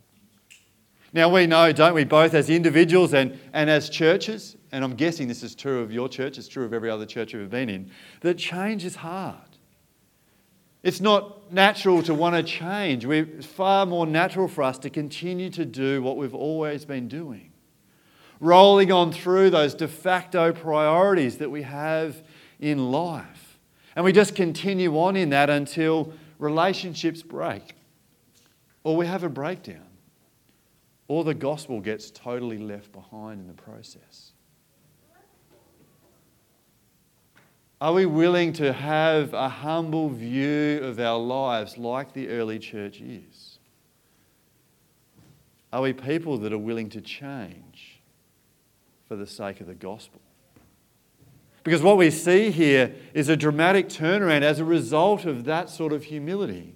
Now, 1.14 1.30
we 1.30 1.48
know, 1.48 1.72
don't 1.72 1.94
we, 1.94 2.04
both 2.04 2.34
as 2.34 2.50
individuals 2.50 3.14
and, 3.14 3.40
and 3.54 3.70
as 3.70 3.90
churches, 3.90 4.58
and 4.74 4.84
I'm 4.84 4.96
guessing 4.96 5.30
this 5.30 5.44
is 5.44 5.56
true 5.56 5.80
of 5.80 5.92
your 5.92 6.10
church, 6.10 6.38
it's 6.38 6.50
true 6.50 6.66
of 6.66 6.74
every 6.74 6.90
other 6.90 7.06
church 7.06 7.34
we've 7.34 7.50
been 7.50 7.70
in, 7.70 7.90
that 8.20 8.38
change 8.38 8.84
is 8.84 8.98
hard. 8.98 9.45
It's 10.86 11.02
not 11.02 11.52
natural 11.52 12.04
to 12.04 12.14
want 12.14 12.36
to 12.36 12.44
change. 12.44 13.06
It's 13.06 13.48
far 13.48 13.88
more 13.88 14.06
natural 14.06 14.48
for 14.48 14.62
us 14.62 14.78
to 14.80 14.92
continue 14.92 15.50
to 15.50 15.66
do 15.66 16.04
what 16.04 16.16
we've 16.16 16.36
always 16.36 16.86
been 16.86 17.08
doing. 17.08 17.52
Rolling 18.40 18.92
on 18.92 19.12
through 19.12 19.50
those 19.50 19.74
de 19.74 19.88
facto 19.88 20.54
priorities 20.54 21.40
that 21.40 21.50
we 21.50 21.64
have 21.64 22.22
in 22.60 22.92
life. 22.92 23.58
And 23.96 24.06
we 24.06 24.12
just 24.12 24.36
continue 24.36 24.96
on 25.00 25.16
in 25.16 25.32
that 25.32 25.50
until 25.50 26.14
relationships 26.38 27.24
break 27.24 27.74
or 28.84 28.96
we 28.96 29.08
have 29.08 29.24
a 29.24 29.30
breakdown 29.30 29.88
or 31.08 31.24
the 31.24 31.34
gospel 31.34 31.82
gets 31.82 32.12
totally 32.12 32.60
left 32.60 32.92
behind 32.92 33.42
in 33.42 33.48
the 33.48 33.60
process. 33.60 34.34
Are 37.82 37.94
we 37.94 38.06
willing 38.06 38.54
to 38.54 38.72
have 38.72 39.34
a 39.34 39.50
humble 39.50 40.10
view 40.10 40.80
of 40.82 41.00
our 41.00 41.20
lives 41.20 41.78
like 41.78 42.14
the 42.14 42.30
early 42.30 42.58
church 42.58 43.02
is? 43.02 43.60
Are 45.74 45.82
we 45.82 45.92
people 45.92 46.38
that 46.38 46.54
are 46.54 46.58
willing 46.58 46.90
to 46.92 47.02
change 47.02 48.02
for 49.08 49.18
the 49.18 49.28
sake 49.28 49.60
of 49.60 49.68
the 49.68 49.74
gospel? 49.74 50.22
Because 51.66 51.82
what 51.82 51.98
we 51.98 52.12
see 52.12 52.50
here 52.50 52.96
is 53.14 53.28
a 53.28 53.36
dramatic 53.36 53.90
turnaround 53.90 54.44
as 54.44 54.60
a 54.60 54.66
result 54.66 55.26
of 55.26 55.44
that 55.44 55.70
sort 55.70 55.92
of 55.92 56.06
humility, 56.06 56.76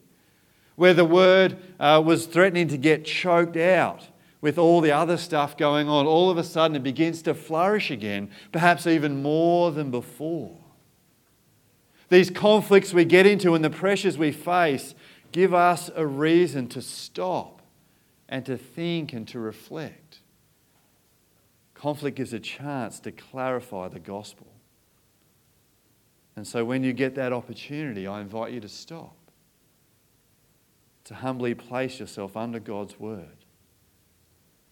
where 0.76 0.94
the 0.94 1.06
word 1.06 1.58
uh, 1.80 2.02
was 2.04 2.26
threatening 2.26 2.68
to 2.68 2.78
get 2.78 3.06
choked 3.06 3.56
out 3.56 4.10
with 4.42 4.58
all 4.58 4.82
the 4.82 4.92
other 4.92 5.16
stuff 5.16 5.56
going 5.56 5.88
on. 5.88 6.06
All 6.06 6.30
of 6.30 6.38
a 6.38 6.44
sudden, 6.44 6.76
it 6.76 6.84
begins 6.84 7.22
to 7.22 7.34
flourish 7.34 7.90
again, 7.90 8.30
perhaps 8.52 8.86
even 8.86 9.22
more 9.22 9.72
than 9.72 9.92
before. 9.92 10.58
These 12.10 12.32
conflicts 12.32 12.94
we 12.94 13.06
get 13.06 13.26
into 13.26 13.54
and 13.54 13.64
the 13.64 13.70
pressures 13.70 14.18
we 14.18 14.32
face 14.32 14.96
give 15.32 15.54
us 15.54 15.90
a 15.96 16.06
reason 16.06 16.68
to 16.70 16.82
stop 16.82 17.62
and 18.28 18.46
to 18.46 18.58
think 18.58 19.14
and 19.14 19.28
to 19.28 19.40
reflect. 19.40 20.20
Conflict 21.74 22.18
gives 22.18 22.34
a 22.34 22.40
chance 22.40 23.00
to 23.02 23.12
clarify 23.12 23.88
the 23.88 24.00
gospel. 24.00 24.48
And 26.36 26.48
so 26.48 26.66
when 26.66 26.84
you 26.84 26.94
get 26.94 27.16
that 27.16 27.32
opportunity, 27.32 28.08
I 28.08 28.22
invite 28.22 28.54
you 28.54 28.60
to 28.62 28.70
stop, 28.70 29.16
to 31.06 31.16
humbly 31.16 31.54
place 31.54 32.00
yourself 32.00 32.36
under 32.36 32.60
God's 32.60 33.00
word 33.00 33.46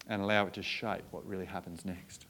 and 0.08 0.22
allow 0.22 0.46
it 0.46 0.54
to 0.54 0.62
shape 0.62 1.04
what 1.10 1.26
really 1.26 1.44
happens 1.44 1.84
next. 1.84 2.26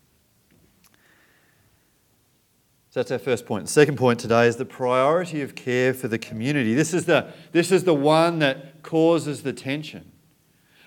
So 2.91 3.01
that's 3.01 3.11
our 3.11 3.19
first 3.19 3.45
point. 3.45 3.67
The 3.67 3.73
second 3.73 3.97
point 3.99 4.19
today 4.19 4.47
is 4.47 4.57
the 4.57 4.65
priority 4.65 5.43
of 5.43 5.55
care 5.55 5.93
for 5.93 6.09
the 6.09 6.19
community. 6.19 6.75
This 6.75 6.95
is 6.95 7.05
the, 7.05 7.33
this 7.53 7.71
is 7.71 7.85
the 7.85 7.95
one 7.95 8.39
that 8.39 8.83
causes 8.83 9.43
the 9.43 9.53
tension. 9.53 10.11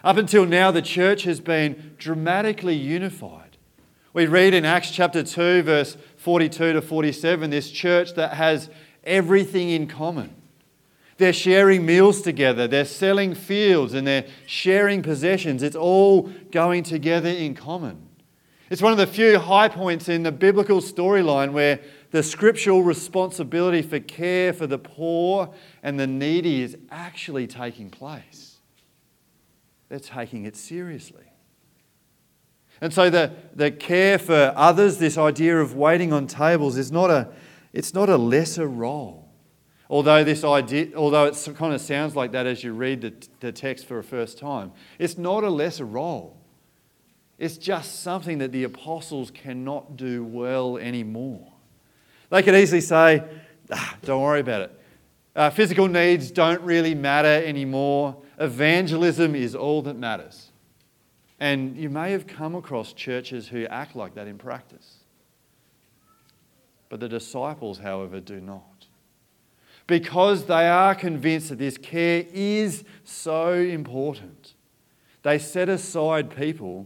Up 0.04 0.18
until 0.18 0.48
now, 0.48 0.72
the 0.72 0.82
church 0.82 1.24
has 1.24 1.40
been 1.40 1.96
dramatically 2.00 2.76
unified. 2.76 3.58
We 4.14 4.26
read 4.26 4.56
in 4.56 4.66
Acts 4.66 4.90
chapter 4.90 5.22
2, 5.22 5.62
verse 5.62 5.96
42 6.18 6.74
to 6.74 6.82
47, 6.82 7.52
this 7.52 7.70
church 7.70 8.16
that 8.16 8.34
has 8.34 8.70
everything 9.04 9.70
in 9.70 9.88
common. 9.88 10.36
They're 11.18 11.32
sharing 11.32 11.86
meals 11.86 12.24
together, 12.24 12.68
they're 12.68 12.84
selling 12.84 13.36
fields, 13.36 13.94
and 13.94 14.08
they're 14.08 14.26
sharing 14.48 15.04
possessions. 15.04 15.62
It's 15.62 15.76
all 15.76 16.24
going 16.52 16.82
together 16.82 17.30
in 17.30 17.54
common. 17.54 18.08
It's 18.72 18.82
one 18.82 18.94
of 18.94 18.98
the 18.98 19.06
few 19.06 19.38
high 19.38 19.68
points 19.68 20.08
in 20.08 20.24
the 20.24 20.32
biblical 20.32 20.80
storyline 20.80 21.52
where 21.52 21.82
the 22.12 22.24
scriptural 22.24 22.84
responsibility 22.84 23.82
for 23.82 24.00
care 24.00 24.54
for 24.54 24.66
the 24.66 24.78
poor 24.78 25.54
and 25.84 26.00
the 26.00 26.08
needy 26.08 26.62
is 26.62 26.78
actually 26.90 27.48
taking 27.48 27.90
place. 27.90 28.60
They're 29.90 30.00
taking 30.00 30.46
it 30.46 30.56
seriously. 30.56 31.26
And 32.80 32.94
so 32.94 33.10
the, 33.10 33.34
the 33.54 33.72
care 33.72 34.18
for 34.18 34.54
others, 34.56 35.00
this 35.00 35.18
idea 35.18 35.60
of 35.60 35.76
waiting 35.76 36.14
on 36.14 36.26
tables, 36.26 36.78
is 36.78 36.94
not 36.94 37.12
a, 37.12 37.28
it's 37.74 37.94
not 37.94 38.08
a 38.08 38.16
lesser 38.16 38.68
role. 38.68 39.28
Although 39.90 40.24
this 40.24 40.46
idea, 40.46 40.96
although 40.96 41.26
it 41.26 41.38
kind 41.58 41.74
of 41.74 41.82
sounds 41.82 42.16
like 42.16 42.32
that 42.32 42.48
as 42.48 42.64
you 42.64 42.72
read 42.72 43.02
the, 43.02 43.14
the 43.42 43.52
text 43.52 43.86
for 43.86 44.00
a 44.00 44.04
first 44.04 44.38
time, 44.38 44.72
it's 44.98 45.18
not 45.18 45.44
a 45.44 45.50
lesser 45.50 45.84
role. 45.84 46.41
It's 47.42 47.58
just 47.58 48.04
something 48.04 48.38
that 48.38 48.52
the 48.52 48.66
apostles 48.66 49.32
cannot 49.32 49.98
do 49.98 50.24
well 50.24 50.78
anymore. 50.78 51.52
They 52.30 52.44
could 52.44 52.54
easily 52.54 52.82
say, 52.82 53.24
ah, 53.72 53.98
don't 54.04 54.22
worry 54.22 54.42
about 54.42 54.62
it. 54.62 54.80
Uh, 55.36 55.50
physical 55.50 55.88
needs 55.88 56.30
don't 56.30 56.62
really 56.62 56.94
matter 56.94 57.44
anymore. 57.44 58.16
Evangelism 58.38 59.34
is 59.34 59.56
all 59.56 59.82
that 59.82 59.96
matters. 59.96 60.52
And 61.40 61.76
you 61.76 61.90
may 61.90 62.12
have 62.12 62.28
come 62.28 62.54
across 62.54 62.94
churches 62.94 63.48
who 63.48 63.66
act 63.66 63.96
like 63.96 64.14
that 64.14 64.28
in 64.28 64.38
practice. 64.38 64.98
But 66.90 67.00
the 67.00 67.10
disciples, 67.10 67.80
however, 67.80 68.20
do 68.20 68.40
not. 68.40 68.86
Because 69.88 70.46
they 70.46 70.70
are 70.70 70.94
convinced 70.94 71.50
that 71.50 71.58
this 71.58 71.80
care 71.80 72.24
is 72.32 72.84
so 73.04 73.54
important, 73.54 74.54
they 75.24 75.40
set 75.40 75.70
aside 75.70 76.36
people 76.36 76.86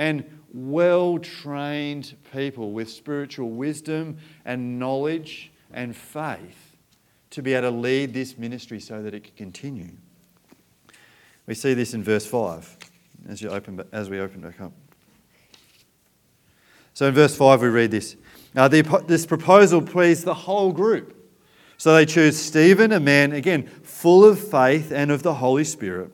and 0.00 0.24
well 0.50 1.18
trained 1.18 2.16
people 2.32 2.72
with 2.72 2.88
spiritual 2.88 3.50
wisdom 3.50 4.16
and 4.46 4.78
knowledge 4.78 5.52
and 5.74 5.94
faith 5.94 6.78
to 7.28 7.42
be 7.42 7.52
able 7.52 7.70
to 7.70 7.76
lead 7.76 8.14
this 8.14 8.38
ministry 8.38 8.80
so 8.80 9.02
that 9.02 9.12
it 9.12 9.24
can 9.24 9.34
continue. 9.36 9.92
We 11.46 11.54
see 11.54 11.74
this 11.74 11.92
in 11.92 12.02
verse 12.02 12.24
5 12.24 12.78
as, 13.28 13.42
you 13.42 13.50
open, 13.50 13.82
as 13.92 14.08
we 14.08 14.20
open 14.20 14.40
back 14.40 14.58
up. 14.62 14.72
So 16.94 17.06
in 17.06 17.14
verse 17.14 17.36
5, 17.36 17.60
we 17.60 17.68
read 17.68 17.90
this. 17.90 18.16
Now, 18.54 18.68
the, 18.68 19.04
this 19.06 19.26
proposal 19.26 19.82
pleased 19.82 20.24
the 20.24 20.34
whole 20.34 20.72
group. 20.72 21.14
So 21.76 21.94
they 21.94 22.06
choose 22.06 22.38
Stephen, 22.38 22.90
a 22.92 23.00
man, 23.00 23.32
again, 23.32 23.66
full 23.82 24.24
of 24.24 24.38
faith 24.38 24.92
and 24.92 25.10
of 25.10 25.22
the 25.22 25.34
Holy 25.34 25.64
Spirit, 25.64 26.10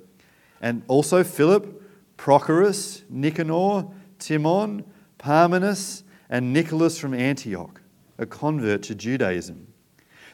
and 0.60 0.82
also 0.88 1.22
Philip 1.22 1.84
Prochorus, 2.16 3.02
Nicanor, 3.08 3.88
Timon, 4.18 4.84
Parmenas, 5.18 6.02
and 6.28 6.52
Nicholas 6.52 6.98
from 6.98 7.14
Antioch, 7.14 7.80
a 8.18 8.26
convert 8.26 8.82
to 8.84 8.94
Judaism. 8.94 9.66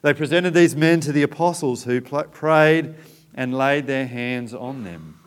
They 0.03 0.15
presented 0.15 0.55
these 0.55 0.75
men 0.75 1.01
to 1.01 1.13
the 1.13 1.23
apostles 1.23 1.85
who 1.85 2.01
prayed 2.01 2.95
and 3.35 3.57
laid 3.57 3.87
their 3.87 4.07
hands 4.07 4.53
on 4.53 4.85
them. 4.85 5.21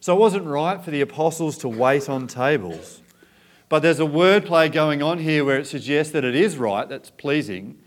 So 0.00 0.14
it 0.14 0.20
wasn't 0.20 0.46
right 0.46 0.82
for 0.82 0.90
the 0.90 1.00
apostles 1.00 1.58
to 1.58 1.68
wait 1.68 2.08
on 2.08 2.26
tables. 2.26 3.02
But 3.68 3.80
there's 3.80 4.00
a 4.00 4.04
wordplay 4.04 4.72
going 4.72 5.02
on 5.02 5.18
here 5.18 5.44
where 5.44 5.58
it 5.58 5.66
suggests 5.66 6.12
that 6.12 6.24
it 6.24 6.36
is 6.36 6.56
right, 6.56 6.88
that's 6.88 7.10
pleasing, 7.10 7.78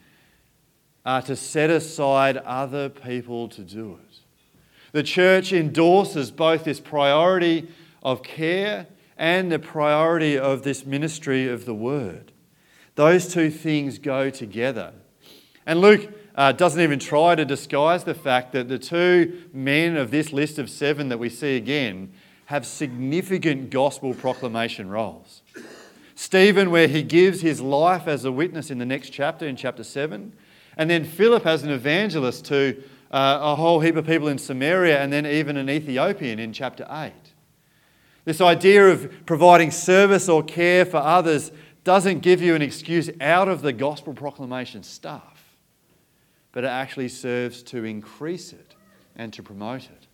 uh, 1.05 1.21
to 1.21 1.35
set 1.35 1.69
aside 1.69 2.37
other 2.37 2.89
people 2.89 3.47
to 3.49 3.61
do 3.61 3.97
it. 4.03 4.08
The 4.91 5.03
church 5.03 5.53
endorses 5.53 6.31
both 6.31 6.63
this 6.63 6.79
priority 6.79 7.69
of 8.01 8.23
care 8.23 8.87
and 9.17 9.51
the 9.51 9.59
priority 9.59 10.37
of 10.37 10.63
this 10.63 10.85
ministry 10.85 11.47
of 11.47 11.65
the 11.65 11.73
word. 11.73 12.31
Those 12.95 13.31
two 13.31 13.51
things 13.51 13.99
go 13.99 14.29
together. 14.29 14.93
And 15.65 15.81
Luke 15.81 16.11
uh, 16.35 16.53
doesn't 16.53 16.81
even 16.81 16.99
try 16.99 17.35
to 17.35 17.45
disguise 17.45 18.03
the 18.03 18.13
fact 18.13 18.53
that 18.53 18.69
the 18.69 18.79
two 18.79 19.43
men 19.53 19.97
of 19.97 20.09
this 20.09 20.33
list 20.33 20.57
of 20.57 20.69
seven 20.69 21.09
that 21.09 21.17
we 21.17 21.29
see 21.29 21.57
again 21.57 22.11
have 22.45 22.65
significant 22.65 23.69
gospel 23.69 24.13
proclamation 24.13 24.89
roles. 24.89 25.43
Stephen, 26.15 26.71
where 26.71 26.87
he 26.87 27.03
gives 27.03 27.41
his 27.41 27.61
life 27.61 28.07
as 28.07 28.25
a 28.25 28.31
witness 28.31 28.71
in 28.71 28.77
the 28.79 28.85
next 28.85 29.11
chapter, 29.11 29.47
in 29.47 29.55
chapter 29.55 29.83
7, 29.83 30.33
and 30.75 30.89
then 30.89 31.03
Philip 31.03 31.45
as 31.45 31.63
an 31.63 31.69
evangelist 31.69 32.45
to 32.45 32.81
uh, 33.11 33.39
a 33.41 33.55
whole 33.55 33.79
heap 33.79 33.95
of 33.95 34.05
people 34.05 34.27
in 34.27 34.37
Samaria, 34.37 35.01
and 35.01 35.11
then 35.11 35.25
even 35.25 35.57
an 35.57 35.69
Ethiopian 35.69 36.39
in 36.39 36.53
chapter 36.53 36.85
8. 36.89 37.11
This 38.25 38.41
idea 38.41 38.87
of 38.89 39.25
providing 39.25 39.71
service 39.71 40.29
or 40.29 40.43
care 40.43 40.85
for 40.85 40.97
others 40.97 41.51
doesn't 41.83 42.19
give 42.19 42.41
you 42.41 42.53
an 42.53 42.61
excuse 42.61 43.09
out 43.21 43.47
of 43.47 43.61
the 43.61 43.73
gospel 43.73 44.13
proclamation 44.13 44.83
stuff, 44.83 45.55
but 46.51 46.63
it 46.63 46.67
actually 46.67 47.09
serves 47.09 47.63
to 47.63 47.83
increase 47.85 48.53
it 48.53 48.75
and 49.15 49.33
to 49.33 49.41
promote 49.41 49.85
it. 49.85 50.07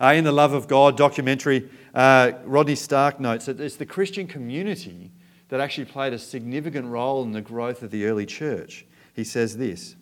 Uh, 0.00 0.12
in 0.14 0.22
the 0.22 0.32
Love 0.32 0.52
of 0.52 0.68
God 0.68 0.96
documentary, 0.96 1.68
uh, 1.94 2.32
Rodney 2.44 2.76
Stark 2.76 3.18
notes 3.18 3.46
that 3.46 3.58
it's 3.58 3.76
the 3.76 3.86
Christian 3.86 4.28
community 4.28 5.10
that 5.48 5.60
actually 5.60 5.86
played 5.86 6.12
a 6.12 6.18
significant 6.18 6.86
role 6.86 7.22
in 7.24 7.32
the 7.32 7.40
growth 7.40 7.82
of 7.82 7.90
the 7.90 8.04
early 8.04 8.26
church. 8.26 8.86
He 9.14 9.24
says 9.24 9.56
this 9.56 9.96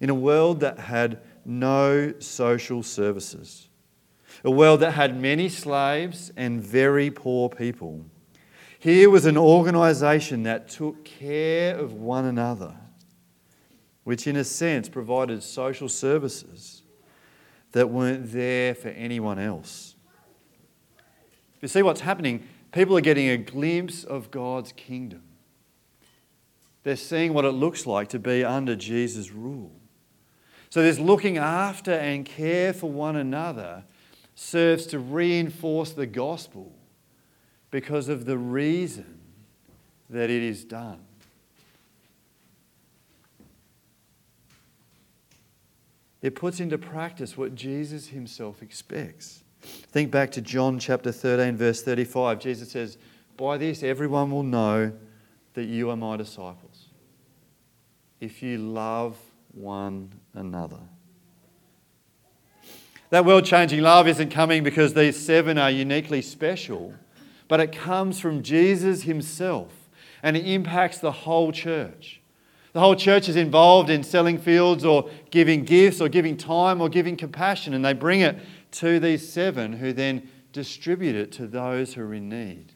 In 0.00 0.10
a 0.10 0.14
world 0.14 0.60
that 0.60 0.78
had 0.78 1.20
no 1.44 2.14
social 2.18 2.82
services, 2.82 3.68
a 4.44 4.50
world 4.50 4.80
that 4.80 4.92
had 4.92 5.20
many 5.20 5.48
slaves 5.48 6.30
and 6.36 6.60
very 6.60 7.10
poor 7.10 7.48
people. 7.48 8.04
Here 8.78 9.08
was 9.08 9.26
an 9.26 9.36
organization 9.36 10.42
that 10.42 10.68
took 10.68 11.04
care 11.04 11.76
of 11.76 11.94
one 11.94 12.24
another, 12.24 12.74
which 14.04 14.26
in 14.26 14.36
a 14.36 14.44
sense 14.44 14.88
provided 14.88 15.42
social 15.42 15.88
services 15.88 16.82
that 17.72 17.90
weren't 17.90 18.32
there 18.32 18.74
for 18.74 18.88
anyone 18.88 19.38
else. 19.38 19.94
You 21.60 21.68
see 21.68 21.82
what's 21.82 22.00
happening? 22.00 22.46
People 22.72 22.96
are 22.96 23.00
getting 23.02 23.28
a 23.28 23.36
glimpse 23.36 24.04
of 24.04 24.30
God's 24.30 24.72
kingdom. 24.72 25.22
They're 26.82 26.96
seeing 26.96 27.34
what 27.34 27.44
it 27.44 27.52
looks 27.52 27.86
like 27.86 28.08
to 28.10 28.18
be 28.18 28.44
under 28.44 28.76
Jesus' 28.76 29.32
rule. 29.32 29.72
So, 30.76 30.82
this 30.82 30.98
looking 30.98 31.38
after 31.38 31.92
and 31.92 32.22
care 32.22 32.74
for 32.74 32.90
one 32.90 33.16
another 33.16 33.82
serves 34.34 34.84
to 34.88 34.98
reinforce 34.98 35.92
the 35.92 36.04
gospel 36.04 36.70
because 37.70 38.10
of 38.10 38.26
the 38.26 38.36
reason 38.36 39.18
that 40.10 40.28
it 40.28 40.42
is 40.42 40.64
done. 40.64 41.00
It 46.20 46.34
puts 46.34 46.60
into 46.60 46.76
practice 46.76 47.38
what 47.38 47.54
Jesus 47.54 48.08
himself 48.08 48.60
expects. 48.60 49.44
Think 49.62 50.10
back 50.10 50.30
to 50.32 50.42
John 50.42 50.78
chapter 50.78 51.10
13, 51.10 51.56
verse 51.56 51.82
35. 51.82 52.38
Jesus 52.38 52.70
says, 52.70 52.98
By 53.38 53.56
this 53.56 53.82
everyone 53.82 54.30
will 54.30 54.42
know 54.42 54.92
that 55.54 55.64
you 55.64 55.88
are 55.88 55.96
my 55.96 56.18
disciples, 56.18 56.88
if 58.20 58.42
you 58.42 58.58
love 58.58 59.16
one 59.56 60.12
another. 60.34 60.80
That 63.10 63.24
world 63.24 63.44
changing 63.44 63.80
love 63.80 64.08
isn't 64.08 64.30
coming 64.30 64.62
because 64.62 64.94
these 64.94 65.16
seven 65.18 65.58
are 65.58 65.70
uniquely 65.70 66.22
special, 66.22 66.94
but 67.48 67.60
it 67.60 67.72
comes 67.72 68.20
from 68.20 68.42
Jesus 68.42 69.02
himself 69.02 69.72
and 70.22 70.36
it 70.36 70.46
impacts 70.46 70.98
the 70.98 71.12
whole 71.12 71.52
church. 71.52 72.20
The 72.72 72.80
whole 72.80 72.96
church 72.96 73.28
is 73.28 73.36
involved 73.36 73.88
in 73.88 74.02
selling 74.02 74.38
fields 74.38 74.84
or 74.84 75.08
giving 75.30 75.64
gifts 75.64 76.00
or 76.00 76.08
giving 76.08 76.36
time 76.36 76.80
or 76.80 76.90
giving 76.90 77.16
compassion, 77.16 77.72
and 77.72 77.82
they 77.82 77.94
bring 77.94 78.20
it 78.20 78.38
to 78.72 79.00
these 79.00 79.26
seven 79.26 79.72
who 79.72 79.94
then 79.94 80.28
distribute 80.52 81.14
it 81.14 81.32
to 81.32 81.46
those 81.46 81.94
who 81.94 82.02
are 82.02 82.12
in 82.12 82.28
need. 82.28 82.74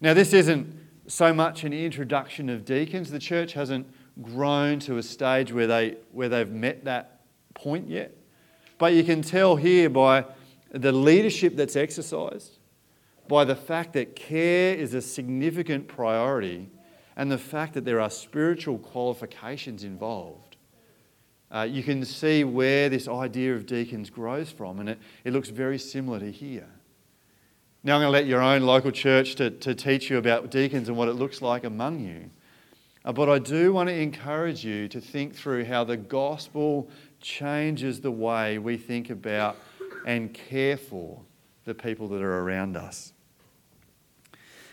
Now, 0.00 0.14
this 0.14 0.32
isn't 0.32 0.74
so 1.06 1.32
much 1.32 1.62
an 1.62 1.72
introduction 1.72 2.48
of 2.48 2.64
deacons. 2.64 3.10
The 3.10 3.18
church 3.18 3.52
hasn't 3.52 3.86
grown 4.22 4.78
to 4.80 4.98
a 4.98 5.02
stage 5.02 5.52
where, 5.52 5.66
they, 5.66 5.96
where 6.12 6.28
they've 6.28 6.50
met 6.50 6.84
that 6.84 7.20
point 7.54 7.88
yet. 7.88 8.16
But 8.78 8.94
you 8.94 9.04
can 9.04 9.22
tell 9.22 9.56
here 9.56 9.90
by 9.90 10.24
the 10.70 10.92
leadership 10.92 11.56
that's 11.56 11.76
exercised, 11.76 12.58
by 13.26 13.44
the 13.44 13.56
fact 13.56 13.92
that 13.94 14.16
care 14.16 14.74
is 14.74 14.94
a 14.94 15.02
significant 15.02 15.88
priority, 15.88 16.70
and 17.16 17.30
the 17.30 17.38
fact 17.38 17.74
that 17.74 17.84
there 17.84 18.00
are 18.00 18.10
spiritual 18.10 18.78
qualifications 18.78 19.82
involved. 19.82 20.56
Uh, 21.50 21.66
you 21.68 21.82
can 21.82 22.04
see 22.04 22.44
where 22.44 22.88
this 22.88 23.08
idea 23.08 23.54
of 23.54 23.66
deacons 23.66 24.10
grows 24.10 24.50
from, 24.50 24.80
and 24.80 24.90
it, 24.90 24.98
it 25.24 25.32
looks 25.32 25.48
very 25.48 25.78
similar 25.78 26.20
to 26.20 26.30
here. 26.30 26.68
Now, 27.82 27.94
I'm 27.94 28.02
going 28.02 28.08
to 28.08 28.12
let 28.12 28.26
your 28.26 28.42
own 28.42 28.62
local 28.62 28.90
church 28.90 29.36
to, 29.36 29.50
to 29.50 29.74
teach 29.74 30.10
you 30.10 30.18
about 30.18 30.50
deacons 30.50 30.88
and 30.88 30.96
what 30.96 31.08
it 31.08 31.14
looks 31.14 31.40
like 31.40 31.64
among 31.64 32.00
you. 32.00 32.30
Uh, 33.08 33.12
but 33.12 33.26
I 33.30 33.38
do 33.38 33.72
want 33.72 33.88
to 33.88 33.94
encourage 33.94 34.62
you 34.66 34.86
to 34.88 35.00
think 35.00 35.34
through 35.34 35.64
how 35.64 35.82
the 35.82 35.96
gospel 35.96 36.90
changes 37.22 38.02
the 38.02 38.10
way 38.10 38.58
we 38.58 38.76
think 38.76 39.08
about 39.08 39.56
and 40.04 40.34
care 40.34 40.76
for 40.76 41.22
the 41.64 41.74
people 41.74 42.06
that 42.08 42.20
are 42.20 42.40
around 42.40 42.76
us. 42.76 43.14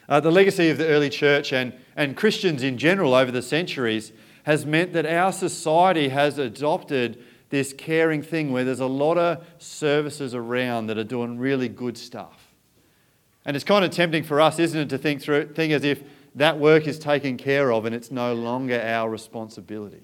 Uh, 0.09 0.19
the 0.19 0.31
legacy 0.31 0.69
of 0.69 0.77
the 0.77 0.85
early 0.85 1.09
church 1.09 1.53
and, 1.53 1.71
and 1.95 2.17
Christians 2.17 2.61
in 2.61 2.77
general 2.77 3.13
over 3.13 3.31
the 3.31 3.41
centuries 3.41 4.11
has 4.43 4.65
meant 4.65 4.91
that 4.91 5.05
our 5.05 5.31
society 5.31 6.09
has 6.09 6.37
adopted 6.37 7.23
this 7.51 7.71
caring 7.71 8.21
thing 8.21 8.51
where 8.51 8.65
there's 8.65 8.81
a 8.81 8.85
lot 8.85 9.17
of 9.17 9.45
services 9.59 10.35
around 10.35 10.87
that 10.87 10.97
are 10.97 11.05
doing 11.05 11.37
really 11.37 11.69
good 11.69 11.97
stuff. 11.97 12.51
And 13.45 13.55
it's 13.55 13.63
kind 13.63 13.85
of 13.85 13.91
tempting 13.91 14.23
for 14.23 14.41
us, 14.41 14.59
isn't 14.59 14.77
it, 14.77 14.89
to 14.89 14.97
think 14.97 15.21
through 15.21 15.53
think 15.53 15.71
as 15.71 15.85
if 15.85 16.03
that 16.35 16.59
work 16.59 16.85
is 16.87 16.99
taken 16.99 17.37
care 17.37 17.71
of 17.71 17.85
and 17.85 17.95
it's 17.95 18.11
no 18.11 18.33
longer 18.33 18.79
our 18.81 19.09
responsibility. 19.09 20.01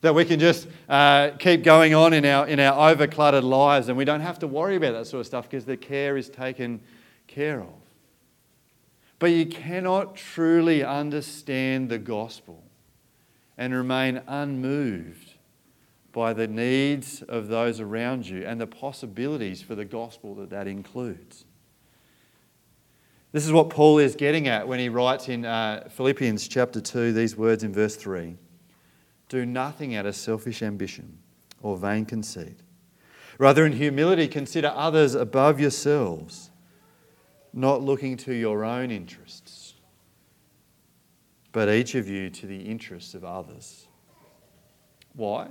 That 0.00 0.14
we 0.14 0.24
can 0.24 0.38
just 0.38 0.68
uh, 0.88 1.30
keep 1.38 1.62
going 1.62 1.94
on 1.94 2.12
in 2.12 2.24
our, 2.24 2.46
in 2.46 2.60
our 2.60 2.94
overcluttered 2.94 3.42
lives 3.42 3.88
and 3.88 3.98
we 3.98 4.04
don't 4.04 4.20
have 4.20 4.38
to 4.40 4.46
worry 4.46 4.76
about 4.76 4.92
that 4.92 5.06
sort 5.06 5.20
of 5.20 5.26
stuff 5.26 5.50
because 5.50 5.64
the 5.64 5.76
care 5.76 6.16
is 6.16 6.28
taken 6.28 6.80
care 7.26 7.60
of. 7.60 7.68
But 9.18 9.32
you 9.32 9.46
cannot 9.46 10.16
truly 10.16 10.84
understand 10.84 11.88
the 11.88 11.98
gospel 11.98 12.62
and 13.56 13.74
remain 13.74 14.22
unmoved 14.28 15.34
by 16.12 16.32
the 16.32 16.46
needs 16.46 17.22
of 17.22 17.48
those 17.48 17.80
around 17.80 18.26
you 18.26 18.44
and 18.44 18.60
the 18.60 18.66
possibilities 18.66 19.60
for 19.60 19.74
the 19.74 19.84
gospel 19.84 20.34
that 20.36 20.50
that 20.50 20.66
includes. 20.66 21.44
This 23.30 23.44
is 23.44 23.52
what 23.52 23.68
Paul 23.68 23.98
is 23.98 24.16
getting 24.16 24.48
at 24.48 24.66
when 24.66 24.78
he 24.78 24.88
writes 24.88 25.28
in 25.28 25.44
uh, 25.44 25.88
Philippians 25.90 26.48
chapter 26.48 26.80
2 26.80 27.12
these 27.12 27.36
words 27.36 27.62
in 27.62 27.72
verse 27.72 27.94
3 27.94 28.36
do 29.28 29.44
nothing 29.44 29.94
out 29.94 30.06
of 30.06 30.16
selfish 30.16 30.62
ambition 30.62 31.18
or 31.60 31.76
vain 31.76 32.06
conceit. 32.06 32.60
Rather, 33.36 33.66
in 33.66 33.72
humility, 33.72 34.26
consider 34.26 34.72
others 34.74 35.14
above 35.14 35.60
yourselves, 35.60 36.50
not 37.52 37.82
looking 37.82 38.16
to 38.16 38.32
your 38.32 38.64
own 38.64 38.90
interests, 38.90 39.74
but 41.52 41.68
each 41.68 41.94
of 41.94 42.08
you 42.08 42.30
to 42.30 42.46
the 42.46 42.62
interests 42.62 43.14
of 43.14 43.24
others. 43.24 43.86
Why? 45.14 45.48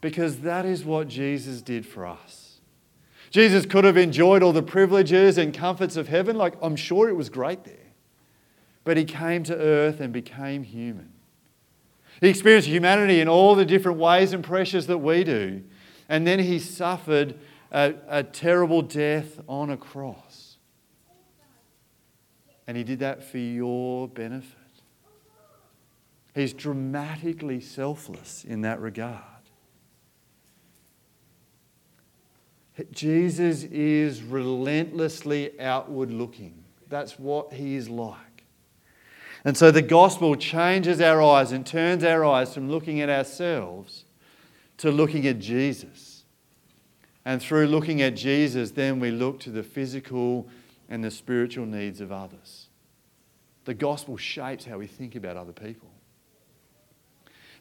Because 0.00 0.40
that 0.40 0.66
is 0.66 0.84
what 0.84 1.08
Jesus 1.08 1.62
did 1.62 1.86
for 1.86 2.06
us. 2.06 2.49
Jesus 3.30 3.64
could 3.64 3.84
have 3.84 3.96
enjoyed 3.96 4.42
all 4.42 4.52
the 4.52 4.62
privileges 4.62 5.38
and 5.38 5.54
comforts 5.54 5.96
of 5.96 6.08
heaven, 6.08 6.36
like 6.36 6.54
I'm 6.60 6.76
sure 6.76 7.08
it 7.08 7.14
was 7.14 7.30
great 7.30 7.64
there. 7.64 7.76
But 8.82 8.96
he 8.96 9.04
came 9.04 9.44
to 9.44 9.56
earth 9.56 10.00
and 10.00 10.12
became 10.12 10.64
human. 10.64 11.12
He 12.20 12.28
experienced 12.28 12.68
humanity 12.68 13.20
in 13.20 13.28
all 13.28 13.54
the 13.54 13.64
different 13.64 13.98
ways 13.98 14.32
and 14.32 14.42
pressures 14.42 14.86
that 14.88 14.98
we 14.98 15.24
do. 15.24 15.62
And 16.08 16.26
then 16.26 16.40
he 16.40 16.58
suffered 16.58 17.38
a, 17.70 17.94
a 18.08 18.22
terrible 18.24 18.82
death 18.82 19.40
on 19.48 19.70
a 19.70 19.76
cross. 19.76 20.56
And 22.66 22.76
he 22.76 22.84
did 22.84 22.98
that 22.98 23.22
for 23.22 23.38
your 23.38 24.08
benefit. 24.08 24.56
He's 26.34 26.52
dramatically 26.52 27.60
selfless 27.60 28.44
in 28.44 28.62
that 28.62 28.80
regard. 28.80 29.22
Jesus 32.92 33.64
is 33.64 34.22
relentlessly 34.22 35.58
outward 35.60 36.10
looking. 36.10 36.64
That's 36.88 37.18
what 37.18 37.52
he 37.52 37.76
is 37.76 37.88
like. 37.88 38.44
And 39.44 39.56
so 39.56 39.70
the 39.70 39.82
gospel 39.82 40.36
changes 40.36 41.00
our 41.00 41.22
eyes 41.22 41.52
and 41.52 41.66
turns 41.66 42.04
our 42.04 42.24
eyes 42.24 42.52
from 42.52 42.70
looking 42.70 43.00
at 43.00 43.08
ourselves 43.08 44.04
to 44.78 44.90
looking 44.90 45.26
at 45.26 45.38
Jesus. 45.38 46.24
And 47.24 47.40
through 47.40 47.66
looking 47.66 48.02
at 48.02 48.16
Jesus, 48.16 48.70
then 48.70 49.00
we 49.00 49.10
look 49.10 49.40
to 49.40 49.50
the 49.50 49.62
physical 49.62 50.48
and 50.88 51.02
the 51.02 51.10
spiritual 51.10 51.66
needs 51.66 52.00
of 52.00 52.12
others. 52.12 52.68
The 53.64 53.74
gospel 53.74 54.16
shapes 54.16 54.64
how 54.64 54.78
we 54.78 54.86
think 54.86 55.14
about 55.14 55.36
other 55.36 55.52
people. 55.52 55.90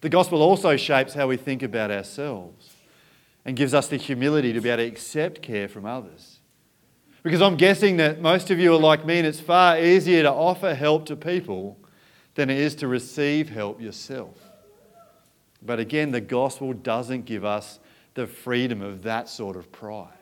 The 0.01 0.09
gospel 0.09 0.41
also 0.41 0.77
shapes 0.77 1.13
how 1.13 1.27
we 1.27 1.37
think 1.37 1.61
about 1.61 1.91
ourselves 1.91 2.68
and 3.49 3.57
gives 3.57 3.73
us 3.73 3.87
the 3.87 3.97
humility 3.97 4.53
to 4.53 4.61
be 4.61 4.69
able 4.69 4.77
to 4.77 4.87
accept 4.87 5.41
care 5.41 5.67
from 5.67 5.83
others. 5.83 6.37
Because 7.23 7.41
I'm 7.41 7.55
guessing 7.55 7.97
that 7.97 8.21
most 8.21 8.51
of 8.51 8.59
you 8.59 8.75
are 8.75 8.79
like 8.79 9.07
me, 9.07 9.17
and 9.17 9.25
it's 9.25 9.39
far 9.39 9.79
easier 9.79 10.21
to 10.21 10.31
offer 10.31 10.75
help 10.75 11.07
to 11.07 11.15
people 11.15 11.75
than 12.35 12.51
it 12.51 12.59
is 12.59 12.75
to 12.75 12.87
receive 12.87 13.49
help 13.49 13.81
yourself. 13.81 14.37
But 15.63 15.79
again, 15.79 16.11
the 16.11 16.21
gospel 16.21 16.73
doesn't 16.73 17.25
give 17.25 17.43
us 17.43 17.79
the 18.13 18.27
freedom 18.27 18.83
of 18.83 19.01
that 19.01 19.27
sort 19.27 19.55
of 19.55 19.71
pride. 19.71 20.13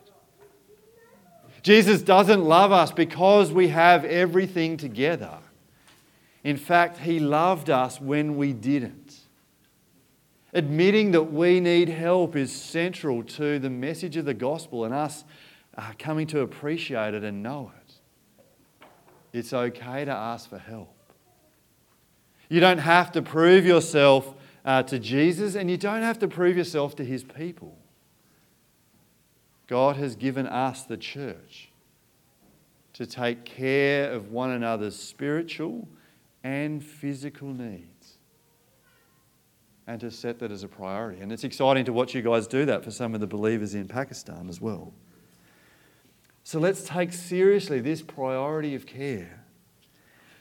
Jesus 1.62 2.00
doesn't 2.00 2.42
love 2.42 2.72
us 2.72 2.92
because 2.92 3.52
we 3.52 3.68
have 3.68 4.06
everything 4.06 4.78
together. 4.78 5.36
In 6.44 6.56
fact, 6.56 7.00
He 7.00 7.20
loved 7.20 7.68
us 7.68 8.00
when 8.00 8.38
we 8.38 8.54
didn't. 8.54 9.27
Admitting 10.54 11.10
that 11.12 11.24
we 11.24 11.60
need 11.60 11.88
help 11.90 12.34
is 12.34 12.50
central 12.50 13.22
to 13.22 13.58
the 13.58 13.68
message 13.68 14.16
of 14.16 14.24
the 14.24 14.34
gospel 14.34 14.84
and 14.84 14.94
us 14.94 15.24
uh, 15.76 15.92
coming 15.98 16.26
to 16.28 16.40
appreciate 16.40 17.14
it 17.14 17.22
and 17.22 17.42
know 17.42 17.72
it. 17.76 17.94
It's 19.32 19.52
okay 19.52 20.06
to 20.06 20.10
ask 20.10 20.48
for 20.48 20.58
help. 20.58 20.94
You 22.48 22.60
don't 22.60 22.78
have 22.78 23.12
to 23.12 23.20
prove 23.20 23.66
yourself 23.66 24.34
uh, 24.64 24.82
to 24.84 24.98
Jesus, 24.98 25.54
and 25.54 25.70
you 25.70 25.76
don't 25.76 26.02
have 26.02 26.18
to 26.20 26.28
prove 26.28 26.56
yourself 26.56 26.96
to 26.96 27.04
his 27.04 27.22
people. 27.22 27.76
God 29.66 29.96
has 29.96 30.16
given 30.16 30.46
us, 30.46 30.84
the 30.84 30.96
church, 30.96 31.68
to 32.94 33.04
take 33.04 33.44
care 33.44 34.10
of 34.10 34.32
one 34.32 34.50
another's 34.50 34.96
spiritual 34.96 35.86
and 36.42 36.82
physical 36.82 37.48
needs 37.48 37.97
and 39.88 39.98
to 40.02 40.10
set 40.10 40.38
that 40.38 40.52
as 40.52 40.62
a 40.62 40.68
priority. 40.68 41.22
And 41.22 41.32
it's 41.32 41.44
exciting 41.44 41.86
to 41.86 41.94
watch 41.94 42.14
you 42.14 42.20
guys 42.20 42.46
do 42.46 42.66
that 42.66 42.84
for 42.84 42.90
some 42.90 43.14
of 43.14 43.20
the 43.20 43.26
believers 43.26 43.74
in 43.74 43.88
Pakistan 43.88 44.50
as 44.50 44.60
well. 44.60 44.92
So 46.44 46.60
let's 46.60 46.84
take 46.84 47.10
seriously 47.14 47.80
this 47.80 48.02
priority 48.02 48.74
of 48.74 48.84
care 48.84 49.44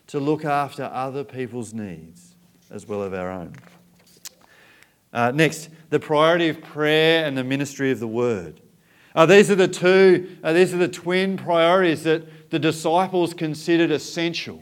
to 0.08 0.20
look 0.20 0.44
after 0.44 0.84
other 0.84 1.24
people's 1.24 1.74
needs 1.74 2.36
as 2.70 2.90
well 2.90 3.04
as 3.04 3.14
our 3.14 3.32
own. 3.32 3.54
Uh, 5.14 5.32
next, 5.32 5.70
the 5.92 6.00
priority 6.00 6.50
of 6.50 6.62
prayer 6.62 7.26
and 7.26 7.38
the 7.38 7.44
ministry 7.44 7.90
of 7.90 8.02
the 8.02 8.08
word. 8.08 8.60
Uh, 9.16 9.26
these 9.26 9.50
are 9.50 9.56
the 9.56 9.70
two, 9.70 10.38
uh, 10.44 10.52
these 10.52 10.74
are 10.74 10.78
the 10.78 10.90
twin 10.90 11.38
priorities 11.38 12.04
that 12.04 12.50
the 12.52 12.60
disciples 12.60 13.34
considered 13.34 13.92
essential. 13.92 14.62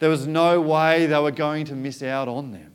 There 0.00 0.10
was 0.10 0.26
no 0.26 0.60
way 0.60 1.06
they 1.06 1.18
were 1.20 1.30
going 1.30 1.64
to 1.66 1.76
miss 1.76 2.02
out 2.02 2.26
on 2.26 2.50
them. 2.50 2.69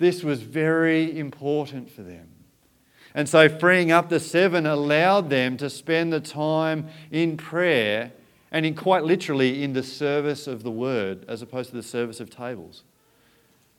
This 0.00 0.24
was 0.24 0.40
very 0.40 1.18
important 1.18 1.90
for 1.90 2.02
them. 2.02 2.26
And 3.14 3.28
so, 3.28 3.50
freeing 3.50 3.92
up 3.92 4.08
the 4.08 4.18
seven 4.18 4.64
allowed 4.64 5.28
them 5.28 5.58
to 5.58 5.68
spend 5.68 6.10
the 6.10 6.20
time 6.20 6.88
in 7.10 7.36
prayer 7.36 8.12
and, 8.50 8.64
in 8.64 8.74
quite 8.74 9.04
literally, 9.04 9.62
in 9.62 9.74
the 9.74 9.82
service 9.82 10.46
of 10.46 10.62
the 10.62 10.70
word 10.70 11.26
as 11.28 11.42
opposed 11.42 11.70
to 11.70 11.76
the 11.76 11.82
service 11.82 12.18
of 12.18 12.30
tables. 12.30 12.82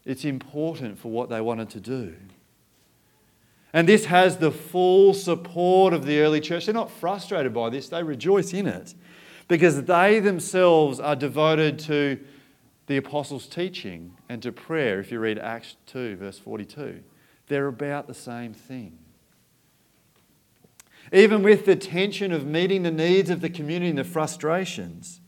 It's 0.06 0.24
important 0.24 1.00
for 1.00 1.12
what 1.12 1.30
they 1.30 1.42
wanted 1.42 1.72
to 1.72 1.80
do. 1.80 2.16
And 3.74 3.90
this 3.90 4.06
has 4.06 4.38
the 4.38 4.52
full 4.52 5.16
support 5.16 5.92
of 5.92 6.06
the 6.06 6.20
early 6.20 6.40
church. 6.40 6.68
They're 6.68 6.76
not 6.76 6.92
frustrated 6.92 7.52
by 7.52 7.72
this, 7.72 7.90
they 7.90 8.04
rejoice 8.04 8.54
in 8.54 8.68
it 8.68 8.94
because 9.48 9.84
they 9.84 10.20
themselves 10.20 11.00
are 11.00 11.16
devoted 11.16 11.80
to 11.80 12.20
the 12.92 12.98
apostles' 12.98 13.48
teaching 13.48 14.18
and 14.28 14.44
to 14.44 14.52
prayer. 14.52 15.00
If 15.00 15.12
you 15.14 15.20
read 15.20 15.40
Acts 15.40 15.78
2, 15.88 16.18
verse 16.18 16.38
42, 16.38 17.02
they're 17.48 17.68
about 17.68 18.08
the 18.08 18.14
same 18.14 18.54
thing. 18.54 18.98
Even 21.14 21.42
with 21.42 21.66
the 21.66 21.78
tension 21.78 22.34
of 22.34 22.46
meeting 22.46 22.84
the 22.84 22.92
needs 22.92 23.30
of 23.30 23.40
the 23.40 23.50
community 23.50 23.90
and 23.90 23.98
the 23.98 24.04
frustrations, 24.04 25.22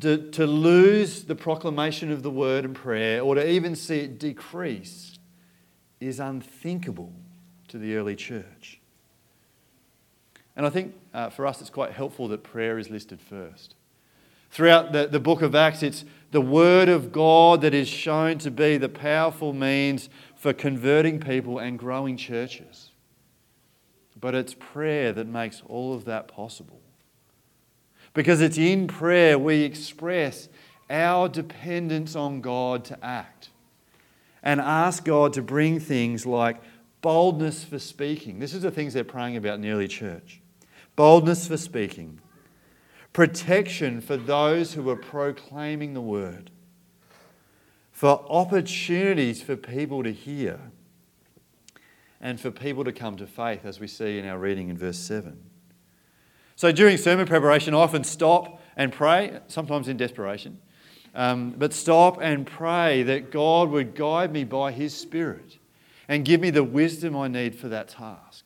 to, 0.00 0.28
to 0.32 0.44
lose 0.44 1.24
the 1.24 1.36
proclamation 1.36 2.10
of 2.10 2.24
the 2.24 2.30
word 2.30 2.64
and 2.64 2.74
prayer 2.74 3.20
or 3.22 3.36
to 3.36 3.48
even 3.48 3.76
see 3.76 4.00
it 4.00 4.18
decrease 4.18 5.18
is 6.00 6.18
unthinkable 6.18 7.12
to 7.68 7.78
the 7.78 7.94
early 7.94 8.16
church. 8.16 8.80
And 10.56 10.66
I 10.66 10.70
think 10.70 10.94
uh, 11.14 11.30
for 11.30 11.46
us 11.46 11.60
it's 11.60 11.70
quite 11.70 11.92
helpful 11.92 12.26
that 12.28 12.42
prayer 12.42 12.76
is 12.76 12.90
listed 12.90 13.20
first. 13.20 13.76
Throughout 14.50 14.92
the, 14.92 15.06
the 15.06 15.20
book 15.20 15.42
of 15.42 15.54
Acts, 15.54 15.82
it's 15.82 16.04
the 16.36 16.40
word 16.42 16.90
of 16.90 17.12
God 17.12 17.62
that 17.62 17.72
is 17.72 17.88
shown 17.88 18.36
to 18.40 18.50
be 18.50 18.76
the 18.76 18.90
powerful 18.90 19.54
means 19.54 20.10
for 20.34 20.52
converting 20.52 21.18
people 21.18 21.58
and 21.58 21.78
growing 21.78 22.18
churches. 22.18 22.90
But 24.20 24.34
it's 24.34 24.52
prayer 24.52 25.14
that 25.14 25.26
makes 25.26 25.62
all 25.66 25.94
of 25.94 26.04
that 26.04 26.28
possible. 26.28 26.82
Because 28.12 28.42
it's 28.42 28.58
in 28.58 28.86
prayer 28.86 29.38
we 29.38 29.62
express 29.62 30.50
our 30.90 31.26
dependence 31.30 32.14
on 32.14 32.42
God 32.42 32.84
to 32.84 33.02
act 33.02 33.48
and 34.42 34.60
ask 34.60 35.06
God 35.06 35.32
to 35.32 35.42
bring 35.42 35.80
things 35.80 36.26
like 36.26 36.58
boldness 37.00 37.64
for 37.64 37.78
speaking. 37.78 38.40
This 38.40 38.52
is 38.52 38.60
the 38.60 38.70
things 38.70 38.92
they're 38.92 39.04
praying 39.04 39.38
about 39.38 39.54
in 39.54 39.62
the 39.62 39.70
early 39.70 39.88
church 39.88 40.42
boldness 40.96 41.48
for 41.48 41.56
speaking, 41.56 42.20
protection 43.16 43.98
for 43.98 44.18
those 44.18 44.74
who 44.74 44.90
are 44.90 44.94
proclaiming 44.94 45.94
the 45.94 46.00
word, 46.02 46.50
for 47.90 48.22
opportunities 48.28 49.40
for 49.40 49.56
people 49.56 50.02
to 50.02 50.12
hear, 50.12 50.60
and 52.20 52.38
for 52.38 52.50
people 52.50 52.84
to 52.84 52.92
come 52.92 53.16
to 53.16 53.26
faith, 53.26 53.64
as 53.64 53.80
we 53.80 53.86
see 53.86 54.18
in 54.18 54.26
our 54.26 54.38
reading 54.38 54.68
in 54.68 54.76
verse 54.76 54.98
7. 54.98 55.42
So 56.56 56.70
during 56.72 56.98
sermon 56.98 57.26
preparation, 57.26 57.72
I 57.72 57.78
often 57.78 58.04
stop 58.04 58.60
and 58.76 58.92
pray, 58.92 59.40
sometimes 59.48 59.88
in 59.88 59.96
desperation, 59.96 60.60
um, 61.14 61.54
but 61.56 61.72
stop 61.72 62.18
and 62.20 62.46
pray 62.46 63.02
that 63.04 63.30
God 63.30 63.70
would 63.70 63.94
guide 63.94 64.30
me 64.30 64.44
by 64.44 64.72
His 64.72 64.94
Spirit 64.94 65.56
and 66.06 66.22
give 66.22 66.42
me 66.42 66.50
the 66.50 66.64
wisdom 66.64 67.16
I 67.16 67.28
need 67.28 67.58
for 67.58 67.68
that 67.68 67.88
task. 67.88 68.45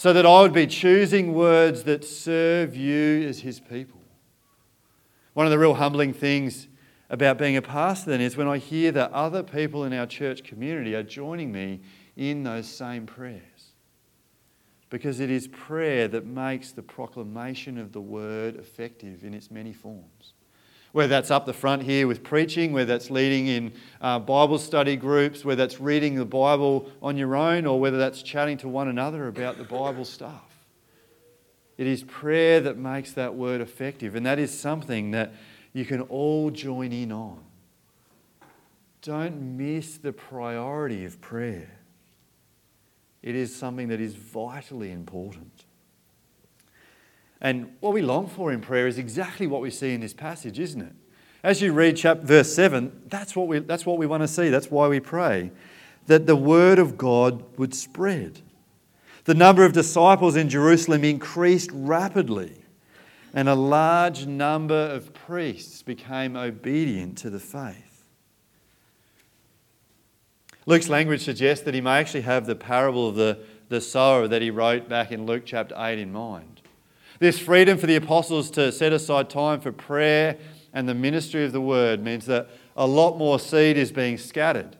So 0.00 0.14
that 0.14 0.24
I 0.24 0.40
would 0.40 0.54
be 0.54 0.66
choosing 0.66 1.34
words 1.34 1.82
that 1.82 2.06
serve 2.06 2.74
you 2.74 3.28
as 3.28 3.40
His 3.40 3.60
people. 3.60 4.00
One 5.34 5.44
of 5.44 5.52
the 5.52 5.58
real 5.58 5.74
humbling 5.74 6.14
things 6.14 6.68
about 7.10 7.36
being 7.36 7.58
a 7.58 7.60
pastor 7.60 8.08
then 8.08 8.22
is 8.22 8.34
when 8.34 8.48
I 8.48 8.56
hear 8.56 8.92
that 8.92 9.12
other 9.12 9.42
people 9.42 9.84
in 9.84 9.92
our 9.92 10.06
church 10.06 10.42
community 10.42 10.94
are 10.94 11.02
joining 11.02 11.52
me 11.52 11.82
in 12.16 12.44
those 12.44 12.66
same 12.66 13.04
prayers 13.04 13.74
because 14.88 15.20
it 15.20 15.30
is 15.30 15.48
prayer 15.48 16.08
that 16.08 16.24
makes 16.24 16.72
the 16.72 16.82
proclamation 16.82 17.76
of 17.76 17.92
the 17.92 18.00
word 18.00 18.56
effective 18.56 19.22
in 19.22 19.34
its 19.34 19.50
many 19.50 19.74
forms. 19.74 20.32
Whether 20.92 21.08
that's 21.08 21.30
up 21.30 21.46
the 21.46 21.52
front 21.52 21.84
here 21.84 22.06
with 22.08 22.24
preaching, 22.24 22.72
whether 22.72 22.92
that's 22.92 23.10
leading 23.10 23.46
in 23.46 23.72
uh, 24.00 24.18
Bible 24.18 24.58
study 24.58 24.96
groups, 24.96 25.44
whether 25.44 25.62
that's 25.62 25.80
reading 25.80 26.16
the 26.16 26.24
Bible 26.24 26.90
on 27.00 27.16
your 27.16 27.36
own, 27.36 27.64
or 27.64 27.78
whether 27.78 27.98
that's 27.98 28.22
chatting 28.22 28.58
to 28.58 28.68
one 28.68 28.88
another 28.88 29.28
about 29.28 29.56
the 29.56 29.64
Bible 29.64 30.04
stuff. 30.04 30.50
It 31.78 31.86
is 31.86 32.02
prayer 32.02 32.60
that 32.60 32.76
makes 32.76 33.12
that 33.12 33.34
word 33.34 33.60
effective, 33.60 34.14
and 34.14 34.26
that 34.26 34.38
is 34.38 34.56
something 34.56 35.12
that 35.12 35.32
you 35.72 35.84
can 35.84 36.02
all 36.02 36.50
join 36.50 36.92
in 36.92 37.12
on. 37.12 37.42
Don't 39.02 39.56
miss 39.56 39.96
the 39.96 40.12
priority 40.12 41.04
of 41.04 41.20
prayer. 41.20 41.70
It 43.22 43.34
is 43.34 43.54
something 43.54 43.88
that 43.88 44.00
is 44.00 44.14
vitally 44.14 44.90
important. 44.90 45.64
And 47.40 47.74
what 47.80 47.94
we 47.94 48.02
long 48.02 48.26
for 48.26 48.52
in 48.52 48.60
prayer 48.60 48.86
is 48.86 48.98
exactly 48.98 49.46
what 49.46 49.62
we 49.62 49.70
see 49.70 49.94
in 49.94 50.00
this 50.00 50.12
passage, 50.12 50.58
isn't 50.58 50.82
it? 50.82 50.92
As 51.42 51.62
you 51.62 51.72
read 51.72 51.96
chapter, 51.96 52.26
verse 52.26 52.52
7, 52.54 53.04
that's 53.06 53.34
what, 53.34 53.48
we, 53.48 53.60
that's 53.60 53.86
what 53.86 53.96
we 53.96 54.06
want 54.06 54.22
to 54.22 54.28
see. 54.28 54.50
That's 54.50 54.70
why 54.70 54.88
we 54.88 55.00
pray. 55.00 55.50
That 56.06 56.26
the 56.26 56.36
word 56.36 56.78
of 56.78 56.98
God 56.98 57.42
would 57.56 57.74
spread. 57.74 58.40
The 59.24 59.34
number 59.34 59.64
of 59.64 59.72
disciples 59.72 60.36
in 60.36 60.50
Jerusalem 60.50 61.04
increased 61.04 61.70
rapidly, 61.72 62.62
and 63.32 63.48
a 63.48 63.54
large 63.54 64.26
number 64.26 64.74
of 64.74 65.14
priests 65.14 65.82
became 65.82 66.36
obedient 66.36 67.16
to 67.18 67.30
the 67.30 67.40
faith. 67.40 68.04
Luke's 70.66 70.88
language 70.88 71.22
suggests 71.22 71.64
that 71.64 71.74
he 71.74 71.80
may 71.80 71.98
actually 71.98 72.22
have 72.22 72.46
the 72.46 72.54
parable 72.54 73.08
of 73.08 73.14
the, 73.14 73.38
the 73.70 73.80
sower 73.80 74.28
that 74.28 74.42
he 74.42 74.50
wrote 74.50 74.88
back 74.88 75.10
in 75.10 75.24
Luke 75.24 75.44
chapter 75.46 75.74
8 75.78 75.98
in 75.98 76.12
mind. 76.12 76.59
This 77.20 77.38
freedom 77.38 77.78
for 77.78 77.86
the 77.86 77.96
apostles 77.96 78.50
to 78.52 78.72
set 78.72 78.92
aside 78.92 79.30
time 79.30 79.60
for 79.60 79.70
prayer 79.70 80.38
and 80.72 80.88
the 80.88 80.94
ministry 80.94 81.44
of 81.44 81.52
the 81.52 81.60
word 81.60 82.02
means 82.02 82.26
that 82.26 82.48
a 82.76 82.86
lot 82.86 83.18
more 83.18 83.38
seed 83.38 83.76
is 83.76 83.92
being 83.92 84.18
scattered 84.18 84.76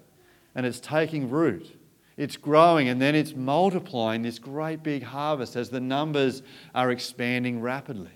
and 0.54 0.66
it's 0.66 0.80
taking 0.80 1.30
root. 1.30 1.78
It's 2.16 2.36
growing 2.36 2.88
and 2.88 3.00
then 3.00 3.14
it's 3.14 3.34
multiplying 3.36 4.22
this 4.22 4.38
great 4.38 4.82
big 4.82 5.02
harvest 5.02 5.54
as 5.54 5.70
the 5.70 5.80
numbers 5.80 6.42
are 6.74 6.90
expanding 6.90 7.60
rapidly. 7.60 8.10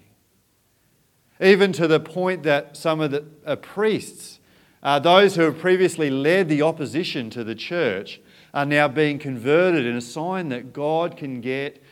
Even 1.40 1.72
to 1.74 1.86
the 1.86 2.00
point 2.00 2.42
that 2.42 2.76
some 2.76 3.00
of 3.00 3.12
the 3.12 3.26
uh, 3.46 3.56
priests 3.56 4.40
uh, 4.84 4.98
those 4.98 5.34
who 5.34 5.42
have 5.42 5.58
previously 5.58 6.10
led 6.10 6.48
the 6.50 6.60
opposition 6.60 7.30
to 7.30 7.42
the 7.42 7.54
church 7.54 8.20
are 8.52 8.66
now 8.66 8.86
being 8.86 9.18
converted 9.18 9.86
in 9.86 9.96
a 9.96 10.00
sign 10.00 10.50
that 10.50 10.74
God 10.74 11.16
can 11.16 11.40
get 11.40 11.82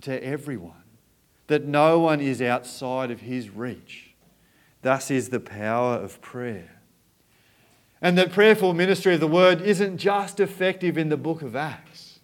to 0.00 0.24
everyone, 0.24 0.83
that 1.46 1.64
no 1.64 1.98
one 1.98 2.20
is 2.20 2.40
outside 2.40 3.10
of 3.10 3.20
his 3.20 3.50
reach. 3.50 4.14
Thus 4.82 5.10
is 5.10 5.28
the 5.28 5.40
power 5.40 5.94
of 5.94 6.20
prayer. 6.20 6.70
And 8.00 8.18
that 8.18 8.32
prayerful 8.32 8.74
ministry 8.74 9.14
of 9.14 9.20
the 9.20 9.26
word 9.26 9.62
isn't 9.62 9.98
just 9.98 10.40
effective 10.40 10.98
in 10.98 11.08
the 11.08 11.16
book 11.16 11.42
of 11.42 11.56
Acts. 11.56 12.20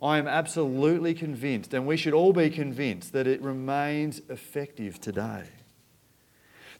I 0.00 0.18
am 0.18 0.28
absolutely 0.28 1.14
convinced, 1.14 1.72
and 1.72 1.86
we 1.86 1.96
should 1.96 2.12
all 2.12 2.32
be 2.32 2.50
convinced, 2.50 3.12
that 3.12 3.26
it 3.26 3.40
remains 3.40 4.20
effective 4.28 5.00
today. 5.00 5.44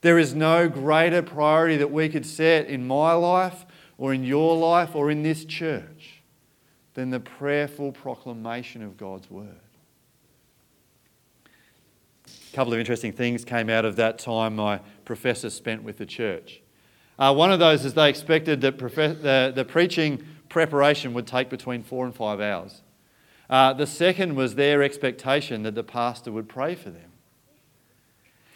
There 0.01 0.19
is 0.19 0.35
no 0.35 0.69
greater 0.69 1.23
priority 1.23 1.77
that 1.77 1.91
we 1.91 2.09
could 2.09 2.25
set 2.25 2.67
in 2.67 2.87
my 2.87 3.13
life 3.13 3.65
or 3.97 4.13
in 4.13 4.23
your 4.23 4.55
life 4.55 4.95
or 4.95 5.09
in 5.09 5.23
this 5.23 5.43
church 5.43 6.21
than 6.93 7.09
the 7.09 7.19
prayerful 7.19 7.91
proclamation 7.91 8.83
of 8.83 8.97
God's 8.97 9.29
word. 9.29 9.59
Couple 12.57 12.73
of 12.73 12.79
interesting 12.79 13.11
things 13.11 13.45
came 13.45 13.69
out 13.69 13.85
of 13.85 13.97
that 13.97 14.17
time 14.17 14.55
my 14.55 14.79
professor 15.05 15.51
spent 15.51 15.83
with 15.83 15.99
the 15.99 16.07
church. 16.07 16.63
Uh, 17.19 17.31
one 17.31 17.51
of 17.51 17.59
those 17.59 17.85
is 17.85 17.93
they 17.93 18.09
expected 18.09 18.61
that 18.61 18.79
the, 18.79 19.53
the 19.55 19.63
preaching 19.63 20.25
preparation 20.49 21.13
would 21.13 21.27
take 21.27 21.51
between 21.51 21.83
four 21.83 22.03
and 22.03 22.15
five 22.15 22.41
hours. 22.41 22.81
Uh, 23.47 23.73
the 23.73 23.85
second 23.85 24.33
was 24.33 24.55
their 24.55 24.81
expectation 24.81 25.61
that 25.61 25.75
the 25.75 25.83
pastor 25.83 26.31
would 26.31 26.49
pray 26.49 26.73
for 26.73 26.89
them. 26.89 27.11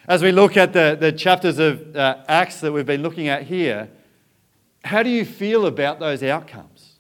As 0.07 0.23
we 0.23 0.31
look 0.31 0.57
at 0.57 0.73
the, 0.73 0.97
the 0.99 1.11
chapters 1.11 1.59
of 1.59 1.95
uh, 1.95 2.23
Acts 2.27 2.59
that 2.61 2.71
we've 2.71 2.87
been 2.87 3.03
looking 3.03 3.27
at 3.27 3.43
here, 3.43 3.87
how 4.83 5.03
do 5.03 5.11
you 5.11 5.23
feel 5.23 5.67
about 5.67 5.99
those 5.99 6.23
outcomes? 6.23 6.95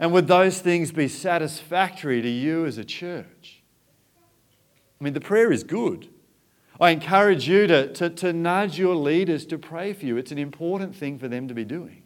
And 0.00 0.14
would 0.14 0.28
those 0.28 0.60
things 0.60 0.92
be 0.92 1.08
satisfactory 1.08 2.22
to 2.22 2.28
you 2.30 2.64
as 2.64 2.78
a 2.78 2.86
church? 2.86 3.57
I 5.00 5.04
mean, 5.04 5.14
the 5.14 5.20
prayer 5.20 5.52
is 5.52 5.64
good. 5.64 6.08
I 6.80 6.90
encourage 6.90 7.48
you 7.48 7.66
to, 7.66 7.92
to, 7.94 8.10
to 8.10 8.32
nudge 8.32 8.78
your 8.78 8.94
leaders 8.94 9.46
to 9.46 9.58
pray 9.58 9.92
for 9.92 10.06
you. 10.06 10.16
It's 10.16 10.32
an 10.32 10.38
important 10.38 10.94
thing 10.94 11.18
for 11.18 11.28
them 11.28 11.48
to 11.48 11.54
be 11.54 11.64
doing. 11.64 12.02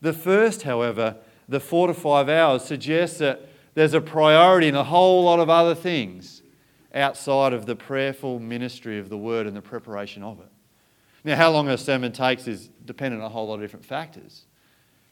The 0.00 0.12
first, 0.12 0.62
however, 0.62 1.16
the 1.48 1.60
four 1.60 1.86
to 1.88 1.94
five 1.94 2.28
hours, 2.28 2.64
suggests 2.64 3.18
that 3.18 3.48
there's 3.74 3.94
a 3.94 4.00
priority 4.00 4.68
in 4.68 4.74
a 4.74 4.84
whole 4.84 5.24
lot 5.24 5.40
of 5.40 5.50
other 5.50 5.74
things 5.74 6.42
outside 6.94 7.52
of 7.52 7.66
the 7.66 7.76
prayerful 7.76 8.40
ministry 8.40 8.98
of 8.98 9.08
the 9.08 9.18
word 9.18 9.46
and 9.46 9.56
the 9.56 9.62
preparation 9.62 10.22
of 10.22 10.40
it. 10.40 10.48
Now, 11.22 11.36
how 11.36 11.50
long 11.50 11.68
a 11.68 11.76
sermon 11.76 12.12
takes 12.12 12.48
is 12.48 12.70
dependent 12.84 13.22
on 13.22 13.26
a 13.26 13.32
whole 13.32 13.48
lot 13.48 13.54
of 13.54 13.60
different 13.60 13.84
factors, 13.84 14.46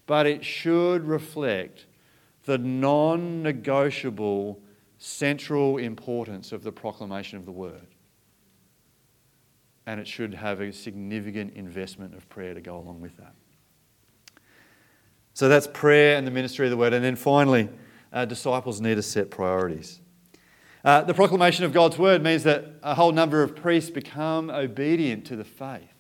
but 0.07 0.27
it 0.27 0.45
should 0.45 1.05
reflect 1.05 1.87
the 2.45 2.59
non 2.59 3.43
negotiable 3.43 4.61
central 4.99 5.79
importance 5.79 6.53
of 6.53 6.63
the 6.63 6.73
proclamation 6.73 7.39
of 7.39 7.47
the 7.47 7.53
word. 7.53 7.87
And 9.87 9.99
it 9.99 10.07
should 10.07 10.35
have 10.35 10.61
a 10.61 10.73
significant 10.73 11.55
investment 11.55 12.15
of 12.15 12.29
prayer 12.29 12.53
to 12.53 12.61
go 12.61 12.77
along 12.77 13.01
with 13.01 13.17
that. 13.17 13.35
So 15.33 15.49
that's 15.49 15.69
prayer 15.69 16.17
and 16.17 16.27
the 16.27 16.31
ministry 16.31 16.67
of 16.67 16.71
the 16.71 16.77
word. 16.77 16.93
And 16.93 17.05
then 17.05 17.17
finally, 17.17 17.69
uh, 18.13 18.25
disciples 18.25 18.81
need 18.81 18.97
to 18.97 19.03
set 19.03 19.31
priorities. 19.31 20.01
Uh, 20.85 21.03
the 21.03 21.15
proclamation 21.15 21.65
of 21.65 21.73
God's 21.73 21.97
word 21.97 22.23
means 22.23 22.43
that 22.43 22.67
a 22.83 22.95
whole 22.95 23.13
number 23.13 23.43
of 23.43 23.55
priests 23.55 23.91
become 23.91 24.51
obedient 24.51 25.25
to 25.27 25.37
the 25.37 25.45
faith. 25.45 25.93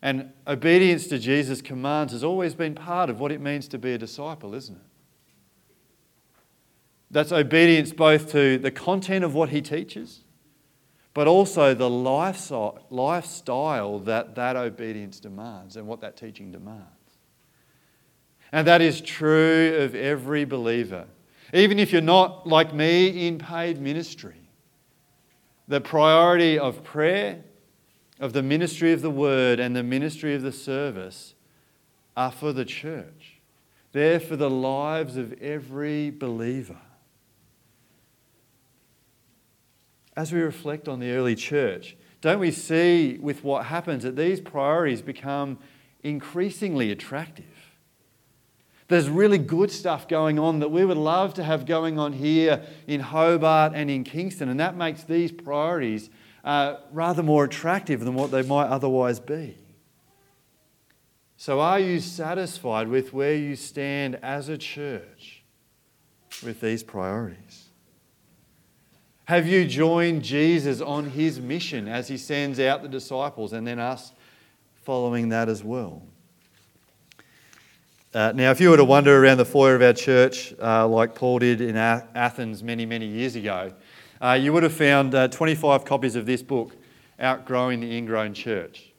And 0.00 0.32
obedience 0.46 1.06
to 1.08 1.18
Jesus' 1.18 1.62
commands 1.62 2.12
has 2.12 2.24
always 2.24 2.54
been 2.54 2.74
part 2.74 3.08
of 3.08 3.20
what 3.20 3.30
it 3.30 3.40
means 3.40 3.68
to 3.68 3.78
be 3.78 3.92
a 3.92 3.98
disciple, 3.98 4.54
isn't 4.54 4.74
it? 4.74 4.91
That's 7.12 7.30
obedience 7.30 7.92
both 7.92 8.32
to 8.32 8.58
the 8.58 8.70
content 8.70 9.22
of 9.22 9.34
what 9.34 9.50
he 9.50 9.60
teaches, 9.60 10.22
but 11.14 11.28
also 11.28 11.74
the 11.74 11.90
lifestyle 11.90 13.98
that 14.00 14.34
that 14.34 14.56
obedience 14.56 15.20
demands 15.20 15.76
and 15.76 15.86
what 15.86 16.00
that 16.00 16.16
teaching 16.16 16.50
demands. 16.50 16.88
And 18.50 18.66
that 18.66 18.80
is 18.80 19.02
true 19.02 19.76
of 19.80 19.94
every 19.94 20.46
believer. 20.46 21.04
Even 21.52 21.78
if 21.78 21.92
you're 21.92 22.00
not 22.00 22.46
like 22.46 22.74
me 22.74 23.26
in 23.26 23.38
paid 23.38 23.78
ministry, 23.78 24.40
the 25.68 25.82
priority 25.82 26.58
of 26.58 26.82
prayer, 26.82 27.44
of 28.20 28.32
the 28.32 28.42
ministry 28.42 28.92
of 28.92 29.02
the 29.02 29.10
word, 29.10 29.60
and 29.60 29.76
the 29.76 29.82
ministry 29.82 30.34
of 30.34 30.40
the 30.40 30.52
service 30.52 31.34
are 32.16 32.32
for 32.32 32.54
the 32.54 32.64
church. 32.64 33.40
They're 33.92 34.20
for 34.20 34.36
the 34.36 34.50
lives 34.50 35.18
of 35.18 35.34
every 35.34 36.10
believer. 36.10 36.80
As 40.16 40.32
we 40.32 40.40
reflect 40.40 40.88
on 40.88 41.00
the 41.00 41.10
early 41.12 41.34
church, 41.34 41.96
don't 42.20 42.38
we 42.38 42.50
see 42.50 43.18
with 43.20 43.42
what 43.42 43.66
happens 43.66 44.04
that 44.04 44.16
these 44.16 44.40
priorities 44.40 45.02
become 45.02 45.58
increasingly 46.02 46.90
attractive? 46.90 47.46
There's 48.88 49.08
really 49.08 49.38
good 49.38 49.70
stuff 49.70 50.06
going 50.06 50.38
on 50.38 50.60
that 50.60 50.70
we 50.70 50.84
would 50.84 50.98
love 50.98 51.34
to 51.34 51.42
have 51.42 51.64
going 51.64 51.98
on 51.98 52.12
here 52.12 52.62
in 52.86 53.00
Hobart 53.00 53.72
and 53.74 53.90
in 53.90 54.04
Kingston, 54.04 54.50
and 54.50 54.60
that 54.60 54.76
makes 54.76 55.02
these 55.04 55.32
priorities 55.32 56.10
uh, 56.44 56.76
rather 56.90 57.22
more 57.22 57.44
attractive 57.44 58.00
than 58.00 58.14
what 58.14 58.30
they 58.30 58.42
might 58.42 58.66
otherwise 58.66 59.18
be. 59.18 59.56
So, 61.38 61.58
are 61.60 61.80
you 61.80 62.00
satisfied 62.00 62.86
with 62.86 63.12
where 63.12 63.34
you 63.34 63.56
stand 63.56 64.16
as 64.22 64.48
a 64.48 64.58
church 64.58 65.42
with 66.44 66.60
these 66.60 66.82
priorities? 66.82 67.61
Have 69.26 69.46
you 69.46 69.64
joined 69.66 70.22
Jesus 70.22 70.80
on 70.80 71.10
his 71.10 71.40
mission 71.40 71.86
as 71.86 72.08
he 72.08 72.16
sends 72.16 72.58
out 72.58 72.82
the 72.82 72.88
disciples 72.88 73.52
and 73.52 73.64
then 73.66 73.78
us 73.78 74.12
following 74.82 75.28
that 75.28 75.48
as 75.48 75.62
well? 75.62 76.02
Uh, 78.12 78.32
now, 78.34 78.50
if 78.50 78.60
you 78.60 78.68
were 78.68 78.76
to 78.76 78.84
wander 78.84 79.24
around 79.24 79.38
the 79.38 79.44
foyer 79.44 79.76
of 79.76 79.80
our 79.80 79.92
church, 79.92 80.52
uh, 80.60 80.86
like 80.86 81.14
Paul 81.14 81.38
did 81.38 81.60
in 81.60 81.76
Athens 81.76 82.62
many, 82.62 82.84
many 82.84 83.06
years 83.06 83.36
ago, 83.36 83.72
uh, 84.20 84.32
you 84.32 84.52
would 84.52 84.64
have 84.64 84.74
found 84.74 85.14
uh, 85.14 85.28
25 85.28 85.84
copies 85.84 86.16
of 86.16 86.26
this 86.26 86.42
book, 86.42 86.76
Outgrowing 87.18 87.80
the 87.80 87.96
Ingrown 87.96 88.34
Church. 88.34 88.92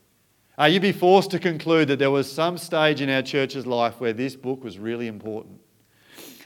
Uh, 0.57 0.65
you'd 0.65 0.81
be 0.81 0.91
forced 0.91 1.31
to 1.31 1.39
conclude 1.39 1.89
that 1.89 1.99
there 1.99 2.11
was 2.11 2.31
some 2.31 2.57
stage 2.57 3.01
in 3.01 3.09
our 3.09 3.21
church's 3.21 3.67
life 3.67 3.99
where 3.99 4.13
this 4.13 4.35
book 4.35 4.63
was 4.63 4.79
really 4.79 5.07
important. 5.07 5.59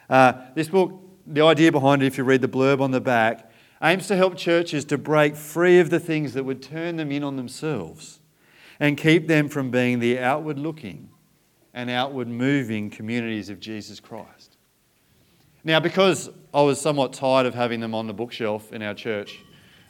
Uh, 0.10 0.34
this 0.56 0.68
book, 0.68 1.00
the 1.26 1.42
idea 1.42 1.72
behind 1.72 2.02
it, 2.02 2.08
if 2.08 2.18
you 2.18 2.24
read 2.24 2.42
the 2.42 2.48
blurb 2.48 2.82
on 2.82 2.92
the 2.92 3.02
back, 3.02 3.47
aims 3.82 4.08
to 4.08 4.16
help 4.16 4.36
churches 4.36 4.86
to 4.86 4.98
break 4.98 5.36
free 5.36 5.80
of 5.80 5.90
the 5.90 6.00
things 6.00 6.34
that 6.34 6.44
would 6.44 6.62
turn 6.62 6.96
them 6.96 7.12
in 7.12 7.24
on 7.24 7.36
themselves 7.36 8.20
and 8.80 8.98
keep 8.98 9.28
them 9.28 9.50
from 9.50 9.72
being 9.72 10.00
the 10.00 10.20
outward 10.20 10.58
looking 10.58 11.10
and 11.74 11.90
outward 11.90 12.28
moving 12.28 12.90
communities 12.90 13.50
of 13.50 13.60
Jesus 13.60 14.00
Christ. 14.00 14.58
Now, 15.64 15.80
because 15.80 16.30
I 16.54 16.62
was 16.62 16.80
somewhat 16.80 17.14
tired 17.14 17.46
of 17.46 17.54
having 17.54 17.80
them 17.80 17.94
on 17.94 18.08
the 18.08 18.14
bookshelf 18.14 18.72
in 18.72 18.82
our 18.82 18.94
church, 18.94 19.44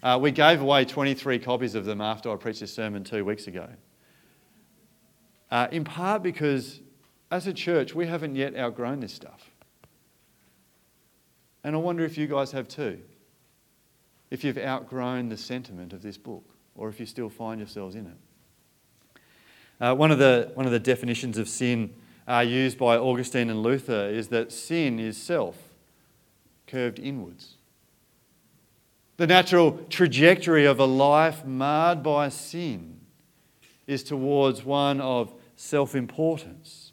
uh, 0.03 0.17
we 0.21 0.31
gave 0.31 0.61
away 0.61 0.85
23 0.85 1.39
copies 1.39 1.75
of 1.75 1.85
them 1.85 2.01
after 2.01 2.31
I 2.31 2.35
preached 2.35 2.61
this 2.61 2.73
sermon 2.73 3.03
two 3.03 3.23
weeks 3.23 3.47
ago. 3.47 3.67
Uh, 5.49 5.67
in 5.71 5.83
part 5.83 6.23
because, 6.23 6.81
as 7.31 7.47
a 7.47 7.53
church, 7.53 7.95
we 7.95 8.07
haven't 8.07 8.35
yet 8.35 8.55
outgrown 8.55 8.99
this 8.99 9.13
stuff. 9.13 9.51
And 11.63 11.75
I 11.75 11.79
wonder 11.79 12.03
if 12.03 12.17
you 12.17 12.27
guys 12.27 12.51
have 12.51 12.67
too. 12.67 12.99
If 14.29 14.43
you've 14.43 14.57
outgrown 14.57 15.29
the 15.29 15.37
sentiment 15.37 15.93
of 15.93 16.01
this 16.01 16.17
book, 16.17 16.43
or 16.75 16.89
if 16.89 16.99
you 16.99 17.05
still 17.05 17.29
find 17.29 17.59
yourselves 17.59 17.95
in 17.95 18.05
it. 18.07 19.21
Uh, 19.79 19.95
one, 19.95 20.11
of 20.11 20.19
the, 20.19 20.51
one 20.53 20.65
of 20.65 20.71
the 20.71 20.79
definitions 20.79 21.37
of 21.37 21.47
sin 21.47 21.93
uh, 22.27 22.39
used 22.39 22.77
by 22.77 22.97
Augustine 22.97 23.49
and 23.49 23.61
Luther 23.61 24.09
is 24.09 24.27
that 24.29 24.51
sin 24.51 24.99
is 24.99 25.17
self, 25.17 25.55
curved 26.65 26.99
inwards. 26.99 27.55
The 29.17 29.27
natural 29.27 29.79
trajectory 29.89 30.65
of 30.65 30.79
a 30.79 30.85
life 30.85 31.45
marred 31.45 32.03
by 32.03 32.29
sin 32.29 32.99
is 33.87 34.03
towards 34.03 34.63
one 34.63 35.01
of 35.01 35.33
self 35.55 35.95
importance, 35.95 36.91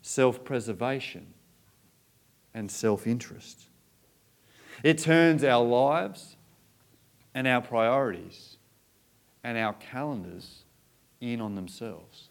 self 0.00 0.44
preservation, 0.44 1.34
and 2.54 2.70
self 2.70 3.06
interest. 3.06 3.68
It 4.82 4.98
turns 4.98 5.44
our 5.44 5.64
lives 5.64 6.36
and 7.34 7.46
our 7.46 7.60
priorities 7.60 8.56
and 9.44 9.56
our 9.56 9.74
calendars 9.74 10.64
in 11.20 11.40
on 11.40 11.54
themselves. 11.54 12.28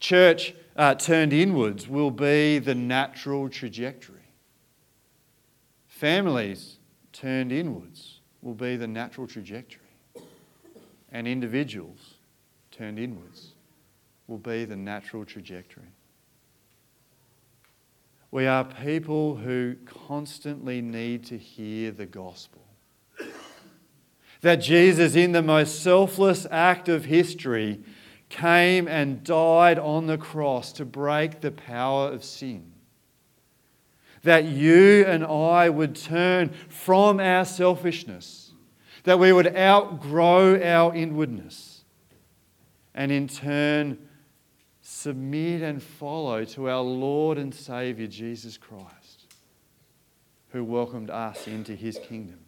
Church 0.00 0.54
uh, 0.76 0.96
turned 0.96 1.32
inwards 1.32 1.88
will 1.88 2.10
be 2.10 2.58
the 2.58 2.74
natural 2.74 3.48
trajectory. 3.48 4.18
Families 5.86 6.78
turned 7.12 7.52
inwards 7.52 8.18
will 8.40 8.54
be 8.54 8.76
the 8.76 8.88
natural 8.88 9.28
trajectory. 9.28 9.80
And 11.12 11.28
individuals 11.28 12.14
turned 12.72 12.98
inwards 12.98 13.52
will 14.26 14.38
be 14.38 14.64
the 14.64 14.74
natural 14.74 15.24
trajectory. 15.24 15.92
We 18.32 18.46
are 18.46 18.64
people 18.64 19.36
who 19.36 19.76
constantly 20.08 20.80
need 20.80 21.24
to 21.26 21.38
hear 21.38 21.92
the 21.92 22.06
gospel 22.06 22.62
that 24.42 24.56
Jesus, 24.56 25.14
in 25.14 25.32
the 25.32 25.42
most 25.42 25.82
selfless 25.82 26.46
act 26.50 26.88
of 26.88 27.04
history, 27.04 27.80
came 28.28 28.88
and 28.88 29.22
died 29.24 29.78
on 29.78 30.06
the 30.06 30.18
cross 30.18 30.72
to 30.74 30.84
break 30.84 31.40
the 31.40 31.52
power 31.52 32.08
of 32.08 32.24
sin. 32.24 32.72
That 34.24 34.44
you 34.44 35.04
and 35.06 35.24
I 35.24 35.68
would 35.68 35.94
turn 35.94 36.50
from 36.68 37.20
our 37.20 37.44
selfishness, 37.44 38.52
that 39.04 39.18
we 39.18 39.32
would 39.32 39.56
outgrow 39.56 40.60
our 40.60 40.94
inwardness, 40.94 41.84
and 42.94 43.12
in 43.12 43.28
turn 43.28 43.96
submit 44.92 45.62
and 45.62 45.82
follow 45.82 46.44
to 46.44 46.68
our 46.68 46.82
Lord 46.82 47.38
and 47.38 47.54
Saviour 47.54 48.06
Jesus 48.06 48.58
Christ, 48.58 49.26
who 50.50 50.62
welcomed 50.62 51.08
us 51.08 51.48
into 51.48 51.74
his 51.74 51.98
kingdom. 51.98 52.38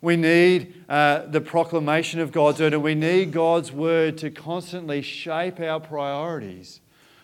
We 0.00 0.16
need 0.16 0.82
uh, 0.88 1.26
the 1.26 1.40
proclamation 1.40 2.20
of 2.20 2.32
God's 2.32 2.58
word, 2.58 2.72
and 2.72 2.82
we 2.82 2.94
need 2.94 3.32
God's 3.32 3.70
word 3.70 4.18
to 4.18 4.30
constantly 4.30 5.02
shape 5.02 5.60
our 5.60 5.78
priorities 5.78 6.80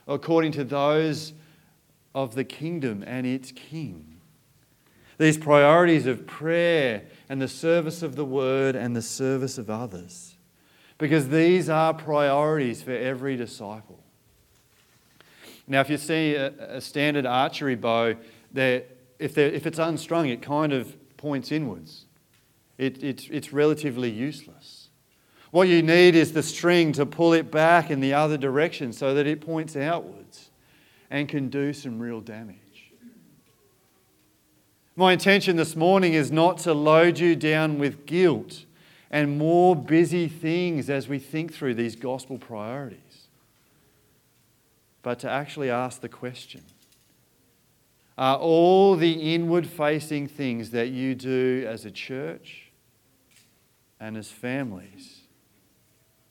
according 0.06 0.52
to 0.52 0.64
those 0.64 1.32
of 2.14 2.34
the 2.34 2.44
kingdom 2.44 3.02
and 3.06 3.26
its 3.26 3.50
king. 3.50 4.20
These 5.16 5.38
priorities 5.38 6.06
of 6.06 6.26
prayer 6.26 7.02
and 7.28 7.42
the 7.42 7.48
service 7.48 8.02
of 8.02 8.14
the 8.14 8.24
word 8.24 8.76
and 8.76 8.94
the 8.94 9.02
service 9.02 9.58
of 9.58 9.68
others. 9.68 10.37
Because 10.98 11.28
these 11.28 11.68
are 11.68 11.94
priorities 11.94 12.82
for 12.82 12.90
every 12.90 13.36
disciple. 13.36 14.02
Now, 15.68 15.80
if 15.80 15.90
you 15.90 15.96
see 15.96 16.34
a, 16.34 16.76
a 16.76 16.80
standard 16.80 17.24
archery 17.24 17.76
bow, 17.76 18.16
if, 18.54 19.38
if 19.38 19.66
it's 19.66 19.78
unstrung, 19.78 20.28
it 20.28 20.42
kind 20.42 20.72
of 20.72 20.96
points 21.16 21.52
inwards. 21.52 22.06
It, 22.78 23.02
it, 23.02 23.30
it's 23.30 23.52
relatively 23.52 24.10
useless. 24.10 24.88
What 25.50 25.68
you 25.68 25.82
need 25.82 26.14
is 26.14 26.32
the 26.32 26.42
string 26.42 26.92
to 26.92 27.06
pull 27.06 27.32
it 27.32 27.50
back 27.50 27.90
in 27.90 28.00
the 28.00 28.14
other 28.14 28.36
direction 28.36 28.92
so 28.92 29.14
that 29.14 29.26
it 29.26 29.40
points 29.40 29.76
outwards 29.76 30.50
and 31.10 31.28
can 31.28 31.48
do 31.48 31.72
some 31.72 31.98
real 31.98 32.20
damage. 32.20 32.56
My 34.94 35.12
intention 35.12 35.56
this 35.56 35.76
morning 35.76 36.14
is 36.14 36.30
not 36.30 36.58
to 36.58 36.74
load 36.74 37.18
you 37.18 37.36
down 37.36 37.78
with 37.78 38.04
guilt 38.04 38.64
and 39.10 39.38
more 39.38 39.74
busy 39.74 40.28
things 40.28 40.90
as 40.90 41.08
we 41.08 41.18
think 41.18 41.52
through 41.52 41.74
these 41.74 41.96
gospel 41.96 42.38
priorities, 42.38 43.28
but 45.02 45.18
to 45.20 45.30
actually 45.30 45.70
ask 45.70 46.00
the 46.00 46.08
question 46.08 46.62
Are 48.16 48.36
all 48.36 48.96
the 48.96 49.34
inward 49.34 49.66
facing 49.66 50.28
things 50.28 50.70
that 50.70 50.88
you 50.88 51.14
do 51.14 51.64
as 51.66 51.84
a 51.84 51.90
church 51.90 52.70
and 54.00 54.16
as 54.16 54.30
families 54.30 55.20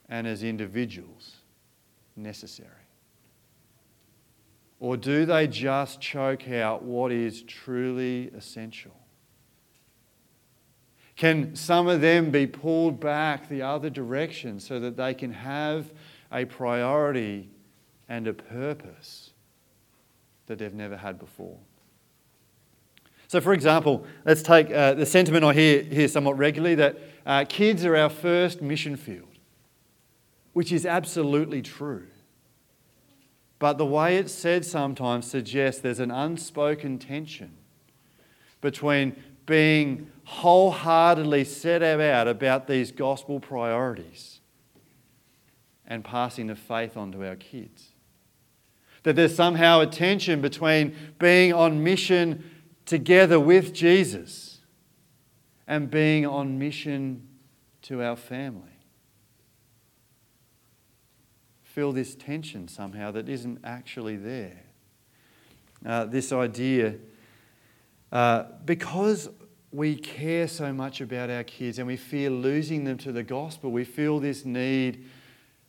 and 0.07 0.27
as 0.27 0.43
individuals 0.43 1.37
necessary? 2.15 2.69
Or 4.79 4.95
do 4.95 5.25
they 5.25 5.47
just 5.47 5.99
choke 5.99 6.47
out 6.49 6.83
what 6.83 7.11
is 7.11 7.41
truly 7.41 8.29
essential? 8.37 8.95
Can 11.17 11.55
some 11.55 11.87
of 11.87 11.99
them 11.99 12.29
be 12.29 12.45
pulled 12.45 12.99
back 12.99 13.49
the 13.49 13.63
other 13.63 13.89
direction 13.89 14.59
so 14.59 14.79
that 14.79 14.95
they 14.95 15.15
can 15.15 15.33
have 15.33 15.91
a 16.31 16.45
priority 16.45 17.49
and 18.07 18.27
a 18.27 18.33
purpose 18.33 19.31
that 20.45 20.59
they've 20.59 20.73
never 20.73 20.95
had 20.95 21.17
before? 21.17 21.57
So, 23.27 23.41
for 23.41 23.51
example, 23.51 24.05
let's 24.25 24.43
take 24.43 24.71
uh, 24.71 24.93
the 24.93 25.05
sentiment 25.05 25.43
I 25.43 25.53
hear, 25.53 25.83
hear 25.83 26.07
somewhat 26.07 26.37
regularly 26.37 26.75
that 26.75 26.97
uh, 27.25 27.45
kids 27.49 27.83
are 27.83 27.97
our 27.97 28.09
first 28.09 28.61
mission 28.61 28.95
field, 28.95 29.39
which 30.53 30.71
is 30.71 30.85
absolutely 30.85 31.63
true. 31.63 32.07
But 33.59 33.79
the 33.79 33.85
way 33.85 34.17
it's 34.17 34.31
said 34.31 34.65
sometimes 34.65 35.25
suggests 35.25 35.81
there's 35.81 35.99
an 35.99 36.11
unspoken 36.11 36.99
tension 36.99 37.57
between 38.61 39.15
being 39.47 40.11
wholeheartedly 40.27 41.43
set 41.45 41.81
out 41.81 42.27
about 42.27 42.67
these 42.67 42.91
gospel 42.91 43.39
priorities 43.39 44.41
and 45.87 46.03
passing 46.03 46.47
the 46.47 46.55
faith 46.55 46.97
on 46.97 47.11
to 47.13 47.25
our 47.25 47.35
kids. 47.35 47.89
That 49.03 49.15
there's 49.15 49.35
somehow 49.35 49.79
a 49.79 49.87
tension 49.87 50.41
between 50.41 50.95
being 51.17 51.53
on 51.53 51.81
mission 51.81 52.43
together 52.85 53.39
with 53.39 53.73
Jesus 53.73 54.59
and 55.65 55.89
being 55.89 56.25
on 56.25 56.59
mission 56.59 57.27
to 57.83 58.03
our 58.03 58.17
family. 58.17 58.77
feel 61.77 61.91
this 61.91 62.15
tension 62.15 62.67
somehow 62.67 63.11
that 63.11 63.29
isn't 63.29 63.59
actually 63.63 64.15
there. 64.15 64.63
Uh, 65.85 66.05
this 66.05 66.31
idea, 66.31 66.95
uh, 68.11 68.45
because 68.65 69.29
we 69.71 69.95
care 69.95 70.47
so 70.47 70.71
much 70.71 71.01
about 71.01 71.29
our 71.29 71.43
kids 71.43 71.77
and 71.77 71.87
we 71.87 71.97
fear 71.97 72.29
losing 72.29 72.83
them 72.83 72.97
to 72.99 73.11
the 73.11 73.23
gospel, 73.23 73.71
we 73.71 73.83
feel 73.83 74.19
this 74.19 74.45
need 74.45 75.05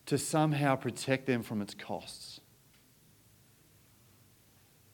to 0.07 0.17
somehow 0.17 0.77
protect 0.77 1.27
them 1.27 1.43
from 1.43 1.61
its 1.61 1.75
costs. 1.75 2.41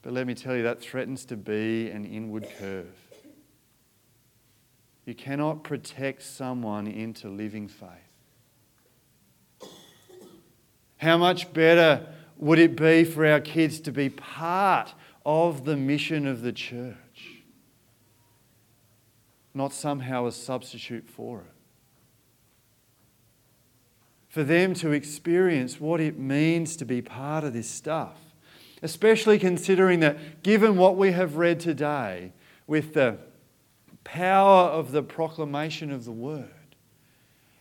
But 0.03 0.13
let 0.13 0.27
me 0.27 0.35
tell 0.35 0.57
you, 0.57 0.63
that 0.65 0.81
threatens 0.81 1.25
to 1.27 1.37
be 1.37 1.89
an 1.91 2.05
inward 2.05 2.47
curve. 2.59 2.95
You 5.07 5.15
cannot 5.15 5.65
protect 5.65 6.23
someone 6.23 6.87
into 6.87 7.29
living 7.29 7.69
faith. 7.69 7.89
How 10.97 11.19
much 11.19 11.53
better 11.53 12.07
would 12.39 12.59
it 12.59 12.77
be 12.77 13.05
for 13.05 13.27
our 13.27 13.41
kids 13.41 13.81
to 13.81 13.93
be 13.93 14.09
part 14.09 14.95
of 15.25 15.65
the 15.65 15.77
mission 15.77 16.27
of 16.27 16.43
the 16.43 16.53
church, 16.53 16.97
not 19.55 19.73
somehow 19.73 20.27
a 20.27 20.33
substitute 20.33 21.09
for 21.09 21.41
it? 21.41 21.47
For 24.29 24.43
them 24.43 24.75
to 24.75 24.91
experience 24.91 25.81
what 25.81 26.01
it 26.01 26.19
means 26.19 26.77
to 26.77 26.85
be 26.85 27.01
part 27.01 27.45
of 27.45 27.53
this 27.53 27.71
stuff, 27.71 28.19
especially 28.83 29.39
considering 29.39 30.01
that, 30.01 30.43
given 30.43 30.77
what 30.77 30.97
we 30.97 31.13
have 31.13 31.37
read 31.37 31.61
today, 31.61 32.33
with 32.67 32.95
the 32.95 33.19
power 34.03 34.65
of 34.65 34.91
the 34.91 35.03
proclamation 35.03 35.93
of 35.93 36.05
the 36.05 36.13
word, 36.13 36.51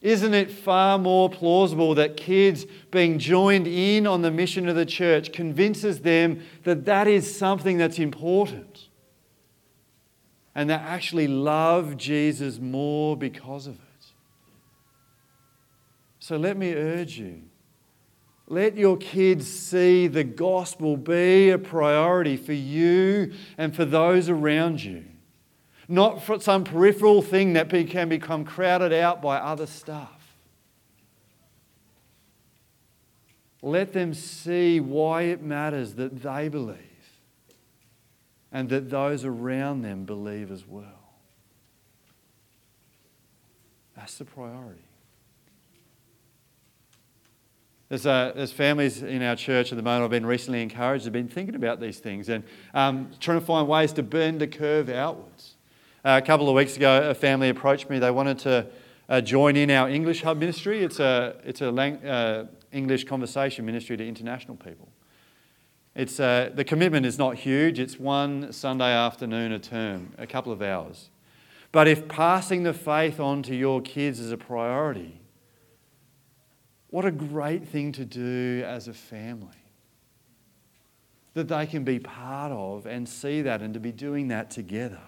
isn't 0.02 0.34
it 0.34 0.52
far 0.52 1.00
more 1.00 1.30
plausible 1.30 1.96
that 1.96 2.18
kids 2.18 2.66
being 2.92 3.20
joined 3.20 3.68
in 3.68 4.06
on 4.06 4.22
the 4.22 4.32
mission 4.32 4.68
of 4.68 4.76
the 4.76 4.86
church 4.86 5.32
convinces 5.32 6.02
them 6.02 6.44
that 6.64 6.86
that 6.86 7.08
is 7.08 7.38
something 7.38 7.78
that's 7.78 8.00
important 8.00 8.90
and 10.56 10.70
they 10.70 10.76
actually 10.76 11.28
love 11.28 11.98
Jesus 11.98 12.60
more 12.60 13.18
because 13.18 13.68
of 13.68 13.76
it? 13.76 14.06
So 16.20 16.38
let 16.38 16.58
me 16.58 16.74
urge 16.74 17.18
you 17.18 17.42
let 18.46 18.76
your 18.76 18.98
kids 18.98 19.48
see 19.48 20.08
the 20.08 20.24
gospel 20.24 20.98
be 20.98 21.50
a 21.50 21.58
priority 21.58 22.36
for 22.36 22.54
you 22.54 23.34
and 23.58 23.74
for 23.74 23.86
those 23.86 24.28
around 24.28 24.84
you 24.84 25.06
not 25.88 26.24
for 26.24 26.40
some 26.40 26.64
peripheral 26.64 27.22
thing 27.22 27.54
that 27.54 27.70
can 27.70 28.10
become 28.10 28.46
crowded 28.46 28.94
out 28.94 29.22
by 29.22 29.38
other 29.38 29.68
stuff. 29.68 30.36
Let 33.62 33.94
them 33.94 34.14
see 34.14 34.80
why 34.80 35.24
it 35.24 35.42
matters 35.42 35.96
that 35.96 36.22
they 36.22 36.50
believe 36.50 36.78
and 38.54 38.70
that 38.70 38.92
those 38.92 39.26
around 39.26 39.82
them 39.82 40.06
believe 40.06 40.52
as 40.52 40.66
well. 40.66 40.86
That's 43.98 44.18
the 44.18 44.26
priority. 44.26 44.84
There's, 47.90 48.06
uh, 48.06 48.32
there's 48.36 48.52
families 48.52 49.04
in 49.04 49.22
our 49.22 49.36
church 49.36 49.72
at 49.72 49.76
the 49.76 49.84
moment 49.84 50.06
I've 50.06 50.10
been 50.10 50.26
recently 50.26 50.62
encouraged, 50.62 51.04
have 51.04 51.14
been 51.14 51.28
thinking 51.28 51.56
about 51.56 51.80
these 51.80 52.00
things 52.00 52.30
and 52.30 52.44
um, 52.74 53.12
trying 53.20 53.40
to 53.40 53.46
find 53.46 53.68
ways 53.68 53.92
to 53.94 54.04
bend 54.04 54.42
the 54.42 54.48
curve 54.48 54.90
outwards. 54.90 55.56
Uh, 56.06 56.20
a 56.22 56.26
couple 56.26 56.48
of 56.50 56.56
weeks 56.56 56.76
ago, 56.76 57.10
a 57.10 57.14
family 57.14 57.50
approached 57.50 57.90
me. 57.90 58.00
They 58.00 58.12
wanted 58.12 58.40
to 58.40 58.68
uh, 59.10 59.22
join 59.22 59.56
in 59.56 59.70
our 59.72 59.90
English 59.90 60.22
Hub 60.24 60.38
ministry. 60.38 60.84
It's 60.84 61.00
a, 61.00 61.36
it's 61.44 61.62
a 61.62 61.72
lang- 61.72 62.06
uh, 62.06 62.48
English 62.72 63.06
conversation 63.06 63.66
ministry 63.66 63.98
to 63.98 64.08
international 64.08 64.58
people. 64.58 64.90
It's, 65.96 66.20
uh, 66.20 66.50
the 66.54 66.64
commitment 66.64 67.06
is 67.06 67.20
not 67.20 67.36
huge. 67.36 67.80
It's 67.80 68.00
one 68.00 68.52
Sunday 68.52 68.92
afternoon 68.92 69.52
a 69.52 69.60
term, 69.60 70.14
a 70.18 70.26
couple 70.26 70.52
of 70.52 70.62
hours. 70.62 71.10
But 71.72 71.88
if 71.88 72.08
passing 72.08 72.64
the 72.64 72.74
faith 72.74 73.20
on 73.20 73.44
to 73.44 73.56
your 73.56 73.82
kids 73.82 74.20
is 74.20 74.32
a 74.32 74.38
priority, 74.38 75.20
what 76.90 77.06
a 77.06 77.12
great 77.12 77.68
thing 77.68 77.92
to 77.94 78.06
do 78.06 78.64
as 78.66 78.88
a 78.88 78.94
family. 78.94 79.50
That 81.34 81.48
they 81.48 81.66
can 81.66 81.84
be 81.84 82.00
part 82.00 82.52
of 82.52 82.86
and 82.86 83.10
see 83.10 83.42
that 83.42 83.62
and 83.62 83.74
to 83.74 83.80
be 83.80 83.92
doing 83.92 84.28
that 84.28 84.52
together. 84.52 85.02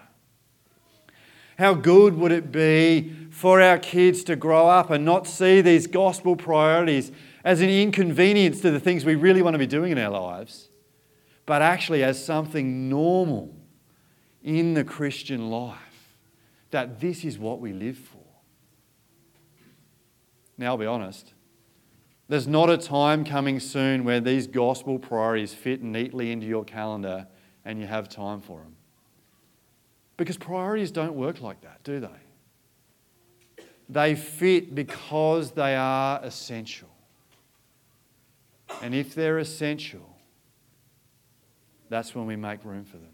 How 1.58 1.74
good 1.74 2.14
would 2.18 2.32
it 2.32 2.52
be 2.52 3.14
for 3.30 3.62
our 3.62 3.78
kids 3.78 4.24
to 4.24 4.36
grow 4.36 4.68
up 4.68 4.90
and 4.90 5.04
not 5.04 5.26
see 5.26 5.60
these 5.60 5.86
gospel 5.86 6.36
priorities 6.36 7.12
as 7.44 7.60
an 7.60 7.70
inconvenience 7.70 8.60
to 8.60 8.70
the 8.70 8.80
things 8.80 9.04
we 9.04 9.14
really 9.14 9.40
want 9.40 9.54
to 9.54 9.58
be 9.58 9.66
doing 9.66 9.92
in 9.92 9.98
our 9.98 10.10
lives, 10.10 10.68
but 11.46 11.62
actually 11.62 12.02
as 12.02 12.22
something 12.22 12.88
normal 12.88 13.54
in 14.42 14.74
the 14.74 14.84
Christian 14.84 15.50
life? 15.50 15.78
That 16.72 17.00
this 17.00 17.24
is 17.24 17.38
what 17.38 17.60
we 17.60 17.72
live 17.72 17.96
for. 17.96 18.18
Now, 20.58 20.72
I'll 20.72 20.76
be 20.76 20.86
honest. 20.86 21.32
There's 22.28 22.48
not 22.48 22.68
a 22.68 22.76
time 22.76 23.24
coming 23.24 23.60
soon 23.60 24.02
where 24.04 24.20
these 24.20 24.48
gospel 24.48 24.98
priorities 24.98 25.54
fit 25.54 25.82
neatly 25.82 26.32
into 26.32 26.46
your 26.46 26.64
calendar 26.64 27.28
and 27.64 27.80
you 27.80 27.86
have 27.86 28.08
time 28.08 28.40
for 28.40 28.60
them. 28.60 28.74
Because 30.16 30.36
priorities 30.36 30.90
don't 30.90 31.14
work 31.14 31.40
like 31.40 31.60
that, 31.60 31.84
do 31.84 32.00
they? 32.00 33.64
They 33.88 34.16
fit 34.16 34.74
because 34.74 35.52
they 35.52 35.76
are 35.76 36.20
essential. 36.24 36.88
And 38.82 38.94
if 38.94 39.14
they're 39.14 39.38
essential, 39.38 40.15
that's 41.88 42.14
when 42.14 42.26
we 42.26 42.36
make 42.36 42.64
room 42.64 42.84
for 42.84 42.96
them. 42.96 43.12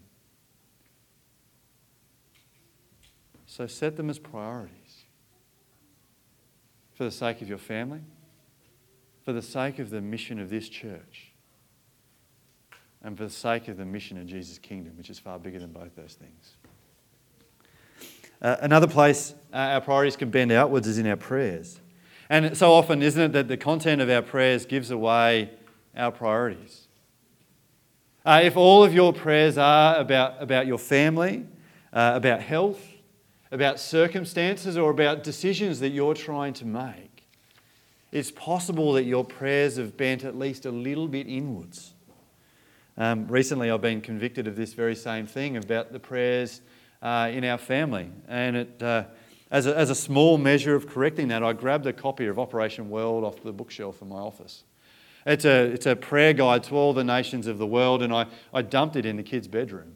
So 3.45 3.67
set 3.67 3.97
them 3.97 4.09
as 4.09 4.17
priorities 4.17 5.03
for 6.95 7.03
the 7.03 7.11
sake 7.11 7.41
of 7.41 7.49
your 7.49 7.57
family, 7.57 8.01
for 9.23 9.33
the 9.33 9.41
sake 9.41 9.79
of 9.79 9.89
the 9.89 10.01
mission 10.01 10.39
of 10.39 10.49
this 10.49 10.69
church, 10.69 11.31
and 13.03 13.17
for 13.17 13.25
the 13.25 13.29
sake 13.29 13.67
of 13.67 13.77
the 13.77 13.85
mission 13.85 14.17
of 14.17 14.25
Jesus' 14.25 14.57
kingdom, 14.57 14.93
which 14.97 15.09
is 15.09 15.19
far 15.19 15.37
bigger 15.37 15.59
than 15.59 15.71
both 15.71 15.95
those 15.95 16.13
things. 16.13 16.55
Uh, 18.41 18.57
another 18.61 18.87
place 18.87 19.35
uh, 19.53 19.57
our 19.57 19.81
priorities 19.81 20.15
can 20.15 20.29
bend 20.29 20.51
outwards 20.51 20.87
is 20.87 20.97
in 20.97 21.07
our 21.07 21.15
prayers. 21.15 21.79
And 22.29 22.57
so 22.57 22.71
often, 22.71 23.01
isn't 23.01 23.21
it, 23.21 23.31
that 23.33 23.47
the 23.47 23.57
content 23.57 24.01
of 24.01 24.09
our 24.09 24.21
prayers 24.21 24.65
gives 24.65 24.91
away 24.91 25.51
our 25.95 26.11
priorities? 26.11 26.82
Uh, 28.25 28.39
if 28.41 28.55
all 28.55 28.85
of 28.85 28.93
your 28.93 29.11
prayers 29.11 29.57
are 29.57 29.97
about, 29.97 30.41
about 30.41 30.65
your 30.65 30.77
family, 30.77 31.45
uh, 31.91 32.13
about 32.15 32.41
health, 32.41 32.81
about 33.51 33.77
circumstances, 33.77 34.77
or 34.77 34.91
about 34.91 35.23
decisions 35.23 35.81
that 35.81 35.89
you're 35.89 36.13
trying 36.13 36.53
to 36.53 36.65
make, 36.65 37.27
it's 38.13 38.31
possible 38.31 38.93
that 38.93 39.03
your 39.03 39.25
prayers 39.25 39.75
have 39.75 39.97
bent 39.97 40.23
at 40.23 40.37
least 40.37 40.65
a 40.65 40.71
little 40.71 41.07
bit 41.07 41.27
inwards. 41.27 41.93
Um, 42.95 43.27
recently, 43.27 43.69
I've 43.69 43.81
been 43.81 43.99
convicted 43.99 44.47
of 44.47 44.55
this 44.55 44.73
very 44.73 44.95
same 44.95 45.27
thing 45.27 45.57
about 45.57 45.91
the 45.91 45.99
prayers 45.99 46.61
uh, 47.01 47.29
in 47.29 47.43
our 47.43 47.57
family. 47.57 48.09
And 48.29 48.55
it, 48.55 48.81
uh, 48.81 49.03
as, 49.51 49.67
a, 49.67 49.75
as 49.77 49.89
a 49.89 49.95
small 49.95 50.37
measure 50.37 50.75
of 50.75 50.87
correcting 50.87 51.27
that, 51.27 51.43
I 51.43 51.51
grabbed 51.51 51.87
a 51.87 51.93
copy 51.93 52.27
of 52.27 52.39
Operation 52.39 52.89
World 52.89 53.25
off 53.25 53.43
the 53.43 53.51
bookshelf 53.51 54.01
in 54.01 54.07
my 54.07 54.19
office. 54.19 54.63
It's 55.25 55.45
a, 55.45 55.65
it's 55.65 55.85
a 55.85 55.95
prayer 55.95 56.33
guide 56.33 56.63
to 56.65 56.75
all 56.75 56.93
the 56.93 57.03
nations 57.03 57.47
of 57.47 57.57
the 57.57 57.67
world, 57.67 58.03
and 58.03 58.13
I, 58.13 58.25
I 58.53 58.61
dumped 58.61 58.95
it 58.95 59.05
in 59.05 59.15
the 59.15 59.23
kids' 59.23 59.47
bedroom. 59.47 59.95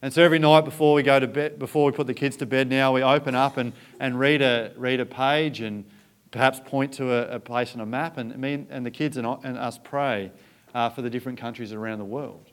And 0.00 0.12
so 0.12 0.22
every 0.22 0.38
night 0.38 0.64
before 0.64 0.94
we 0.94 1.02
go 1.02 1.20
to 1.20 1.26
bed, 1.26 1.58
before 1.58 1.84
we 1.84 1.92
put 1.92 2.06
the 2.06 2.14
kids 2.14 2.36
to 2.38 2.46
bed 2.46 2.68
now, 2.68 2.92
we 2.92 3.02
open 3.02 3.34
up 3.34 3.56
and, 3.56 3.72
and 4.00 4.18
read, 4.18 4.42
a, 4.42 4.72
read 4.76 5.00
a 5.00 5.06
page 5.06 5.60
and 5.60 5.84
perhaps 6.30 6.60
point 6.64 6.92
to 6.94 7.12
a, 7.12 7.36
a 7.36 7.40
place 7.40 7.74
on 7.74 7.80
a 7.80 7.86
map, 7.86 8.18
and 8.18 8.36
me 8.38 8.66
and 8.70 8.84
the 8.84 8.90
kids 8.90 9.16
and, 9.16 9.26
and 9.44 9.56
us 9.56 9.78
pray 9.82 10.32
uh, 10.74 10.88
for 10.90 11.02
the 11.02 11.10
different 11.10 11.38
countries 11.38 11.72
around 11.72 11.98
the 11.98 12.04
world. 12.04 12.48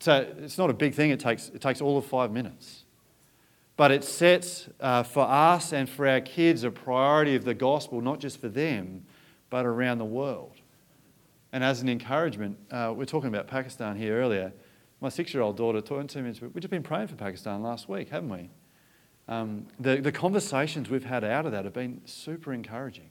So 0.00 0.26
it's 0.38 0.58
not 0.58 0.70
a 0.70 0.74
big 0.74 0.94
thing, 0.94 1.10
it 1.10 1.20
takes, 1.20 1.48
it 1.48 1.60
takes 1.60 1.80
all 1.80 1.98
of 1.98 2.06
five 2.06 2.30
minutes. 2.30 2.84
But 3.76 3.90
it 3.90 4.04
sets 4.04 4.68
uh, 4.80 5.02
for 5.02 5.22
us 5.22 5.72
and 5.72 5.88
for 5.88 6.06
our 6.06 6.20
kids 6.20 6.64
a 6.64 6.70
priority 6.70 7.34
of 7.36 7.44
the 7.44 7.54
gospel, 7.54 8.00
not 8.00 8.18
just 8.18 8.40
for 8.40 8.48
them, 8.48 9.04
but 9.50 9.66
around 9.66 9.98
the 9.98 10.04
world. 10.04 10.56
And 11.52 11.64
as 11.64 11.80
an 11.80 11.88
encouragement, 11.88 12.58
uh, 12.70 12.92
we're 12.96 13.06
talking 13.06 13.28
about 13.28 13.46
Pakistan 13.46 13.96
here 13.96 14.20
earlier. 14.20 14.52
My 15.00 15.08
six 15.08 15.32
year 15.32 15.42
old 15.42 15.56
daughter 15.56 15.80
turned 15.80 16.10
to 16.10 16.22
me 16.22 16.32
We've 16.40 16.54
just 16.56 16.70
been 16.70 16.82
praying 16.82 17.08
for 17.08 17.16
Pakistan 17.16 17.62
last 17.62 17.88
week, 17.88 18.10
haven't 18.10 18.30
we? 18.30 18.50
Um, 19.28 19.66
the, 19.78 19.96
the 19.96 20.12
conversations 20.12 20.88
we've 20.88 21.04
had 21.04 21.22
out 21.22 21.46
of 21.46 21.52
that 21.52 21.64
have 21.64 21.74
been 21.74 22.00
super 22.06 22.52
encouraging. 22.52 23.10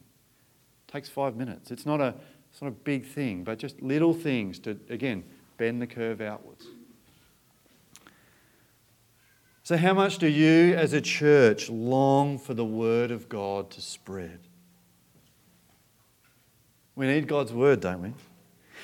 It 0.88 0.92
takes 0.92 1.10
five 1.10 1.36
minutes. 1.36 1.72
It's 1.72 1.86
not, 1.86 2.02
a, 2.02 2.16
it's 2.52 2.62
not 2.62 2.70
a 2.70 2.72
big 2.72 3.06
thing, 3.06 3.44
but 3.44 3.60
just 3.60 3.82
little 3.82 4.14
things 4.14 4.60
to, 4.60 4.78
again, 4.90 5.24
bend 5.58 5.82
the 5.82 5.88
curve 5.88 6.22
outwards. 6.22 6.66
So, 9.64 9.76
how 9.76 9.94
much 9.94 10.18
do 10.18 10.28
you 10.28 10.76
as 10.76 10.94
a 10.94 11.02
church 11.02 11.70
long 11.70 12.40
for 12.40 12.54
the 12.54 12.66
Word 12.66 13.12
of 13.12 13.28
God 13.28 13.70
to 13.72 13.82
spread? 13.82 14.47
We 16.98 17.06
need 17.06 17.28
God's 17.28 17.54
Word, 17.54 17.80
don't 17.80 18.02
we? 18.02 18.14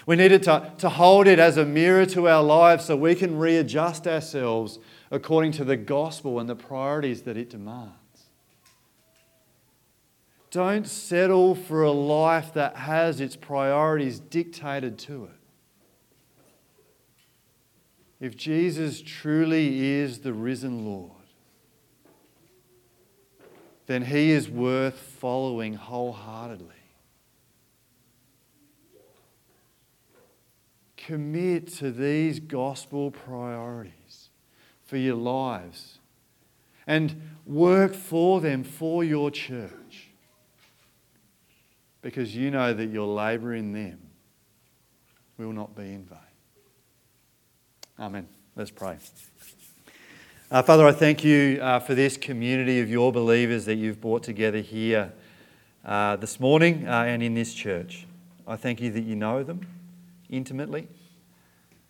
We 0.06 0.16
need 0.16 0.32
it 0.32 0.44
to, 0.44 0.72
to 0.78 0.90
hold 0.90 1.28
it 1.28 1.40
as 1.40 1.58
a 1.58 1.66
mirror 1.66 2.06
to 2.08 2.30
our 2.30 2.44
lives 2.44 2.86
so 2.86 2.96
we 2.96 3.16
can 3.16 3.40
readjust 3.40 4.08
ourselves 4.08 4.78
according 5.10 5.54
to 5.54 5.64
the 5.64 5.76
gospel 5.76 6.40
and 6.40 6.48
the 6.48 6.56
priorities 6.56 7.24
that 7.24 7.38
it 7.38 7.50
demands. 7.50 7.92
Don't 10.52 10.88
settle 10.88 11.56
for 11.56 11.82
a 11.82 11.92
life 11.92 12.54
that 12.54 12.76
has 12.76 13.20
its 13.20 13.36
priorities 13.36 14.20
dictated 14.20 15.00
to 15.00 15.26
it. 15.26 15.32
If 18.20 18.38
Jesus 18.38 19.02
truly 19.02 19.90
is 19.90 20.20
the 20.20 20.34
risen 20.34 20.86
Lord, 20.86 21.10
then 23.88 24.06
he 24.06 24.30
is 24.30 24.48
worth 24.48 25.00
following 25.00 25.74
wholeheartedly. 25.74 26.83
Commit 31.06 31.68
to 31.76 31.92
these 31.92 32.40
gospel 32.40 33.12
priorities 33.12 34.30
for 34.86 34.98
your 34.98 35.16
lives 35.16 36.00
and 36.88 37.22
work 37.46 37.94
for 37.94 38.40
them 38.40 38.64
for 38.64 39.04
your 39.04 39.30
church 39.30 40.10
because 42.02 42.36
you 42.36 42.52
know 42.52 42.74
that 42.74 42.88
your 42.88 43.08
labour 43.08 43.54
in 43.54 43.74
them 43.74 44.00
will 45.38 45.52
not 45.52 45.76
be 45.76 45.94
in 45.94 46.06
vain. 46.06 46.20
Amen. 48.00 48.28
Let's 48.56 48.72
pray. 48.72 48.98
Uh, 50.52 50.62
Father, 50.62 50.86
I 50.86 50.92
thank 50.92 51.24
you 51.24 51.60
uh, 51.62 51.80
for 51.80 51.96
this 51.96 52.16
community 52.16 52.80
of 52.80 52.90
your 52.90 53.12
believers 53.12 53.66
that 53.66 53.76
you've 53.76 54.00
brought 54.00 54.24
together 54.24 54.60
here 54.60 55.12
uh, 55.84 56.16
this 56.16 56.40
morning 56.40 56.88
uh, 56.88 57.04
and 57.04 57.24
in 57.24 57.34
this 57.34 57.54
church. 57.54 58.06
I 58.48 58.56
thank 58.56 58.80
you 58.80 58.92
that 58.92 59.02
you 59.02 59.16
know 59.16 59.44
them 59.44 59.66
intimately. 60.36 60.88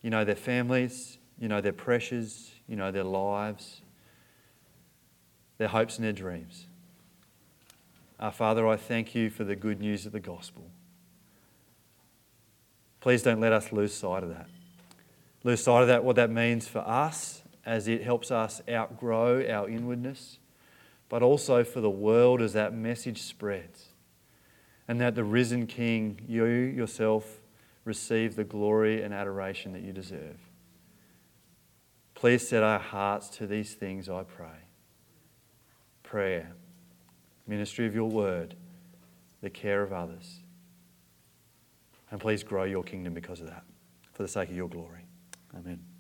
You 0.02 0.10
know 0.10 0.26
their 0.26 0.36
families, 0.36 1.18
you 1.40 1.48
know 1.48 1.62
their 1.62 1.74
pressures, 1.74 2.52
you 2.68 2.76
know 2.76 2.92
their 2.92 3.04
lives, 3.04 3.82
their 5.58 5.70
hopes 5.70 5.98
and 5.98 6.06
their 6.06 6.14
dreams. 6.14 6.68
Uh, 8.20 8.32
Father, 8.32 8.68
I 8.68 8.76
thank 8.76 9.16
you 9.16 9.30
for 9.30 9.44
the 9.44 9.56
good 9.56 9.80
news 9.80 10.06
of 10.06 10.12
the 10.12 10.20
gospel. 10.20 10.70
Please 13.00 13.22
don't 13.22 13.40
let 13.40 13.52
us 13.52 13.72
lose 13.72 13.94
sight 13.94 14.24
of 14.24 14.30
that 14.30 14.48
lose 15.44 15.62
sight 15.62 15.82
of 15.82 15.88
that, 15.88 16.04
what 16.04 16.16
that 16.16 16.30
means 16.30 16.68
for 16.68 16.80
us 16.80 17.44
as 17.66 17.88
it 17.88 18.04
helps 18.04 18.32
us 18.32 18.62
outgrow 18.70 19.46
our 19.48 19.70
inwardness, 19.70 20.40
but 21.10 21.22
also 21.22 21.64
for 21.64 21.82
the 21.82 21.90
world 21.90 22.42
as 22.42 22.54
that 22.54 22.74
message 22.74 23.22
spreads. 23.22 23.90
And 24.88 25.00
that 25.00 25.16
the 25.16 25.24
risen 25.24 25.68
King, 25.68 26.20
you 26.28 26.46
yourself, 26.46 27.40
receive 27.86 28.36
the 28.36 28.44
glory 28.44 29.04
and 29.04 29.14
adoration 29.14 29.74
that 29.74 29.82
you 29.82 29.92
deserve. 29.92 30.38
Please 32.16 32.48
set 32.48 32.64
our 32.64 32.80
hearts 32.80 33.30
to 33.30 33.48
these 33.48 33.74
things, 33.74 34.10
I 34.10 34.24
pray. 34.24 34.68
Prayer, 36.04 36.54
ministry 37.48 37.86
of 37.86 37.94
your 37.94 38.10
word, 38.10 38.56
the 39.42 39.50
care 39.50 39.82
of 39.82 39.92
others. 39.92 40.40
And 42.12 42.22
please 42.22 42.44
grow 42.44 42.64
your 42.64 42.84
kingdom 42.84 43.14
because 43.14 43.42
of 43.42 43.48
that, 43.48 43.64
for 44.14 44.24
the 44.24 44.30
sake 44.30 44.50
of 44.50 44.56
your 44.56 44.70
glory. 44.70 45.06
Amen. 45.58 45.93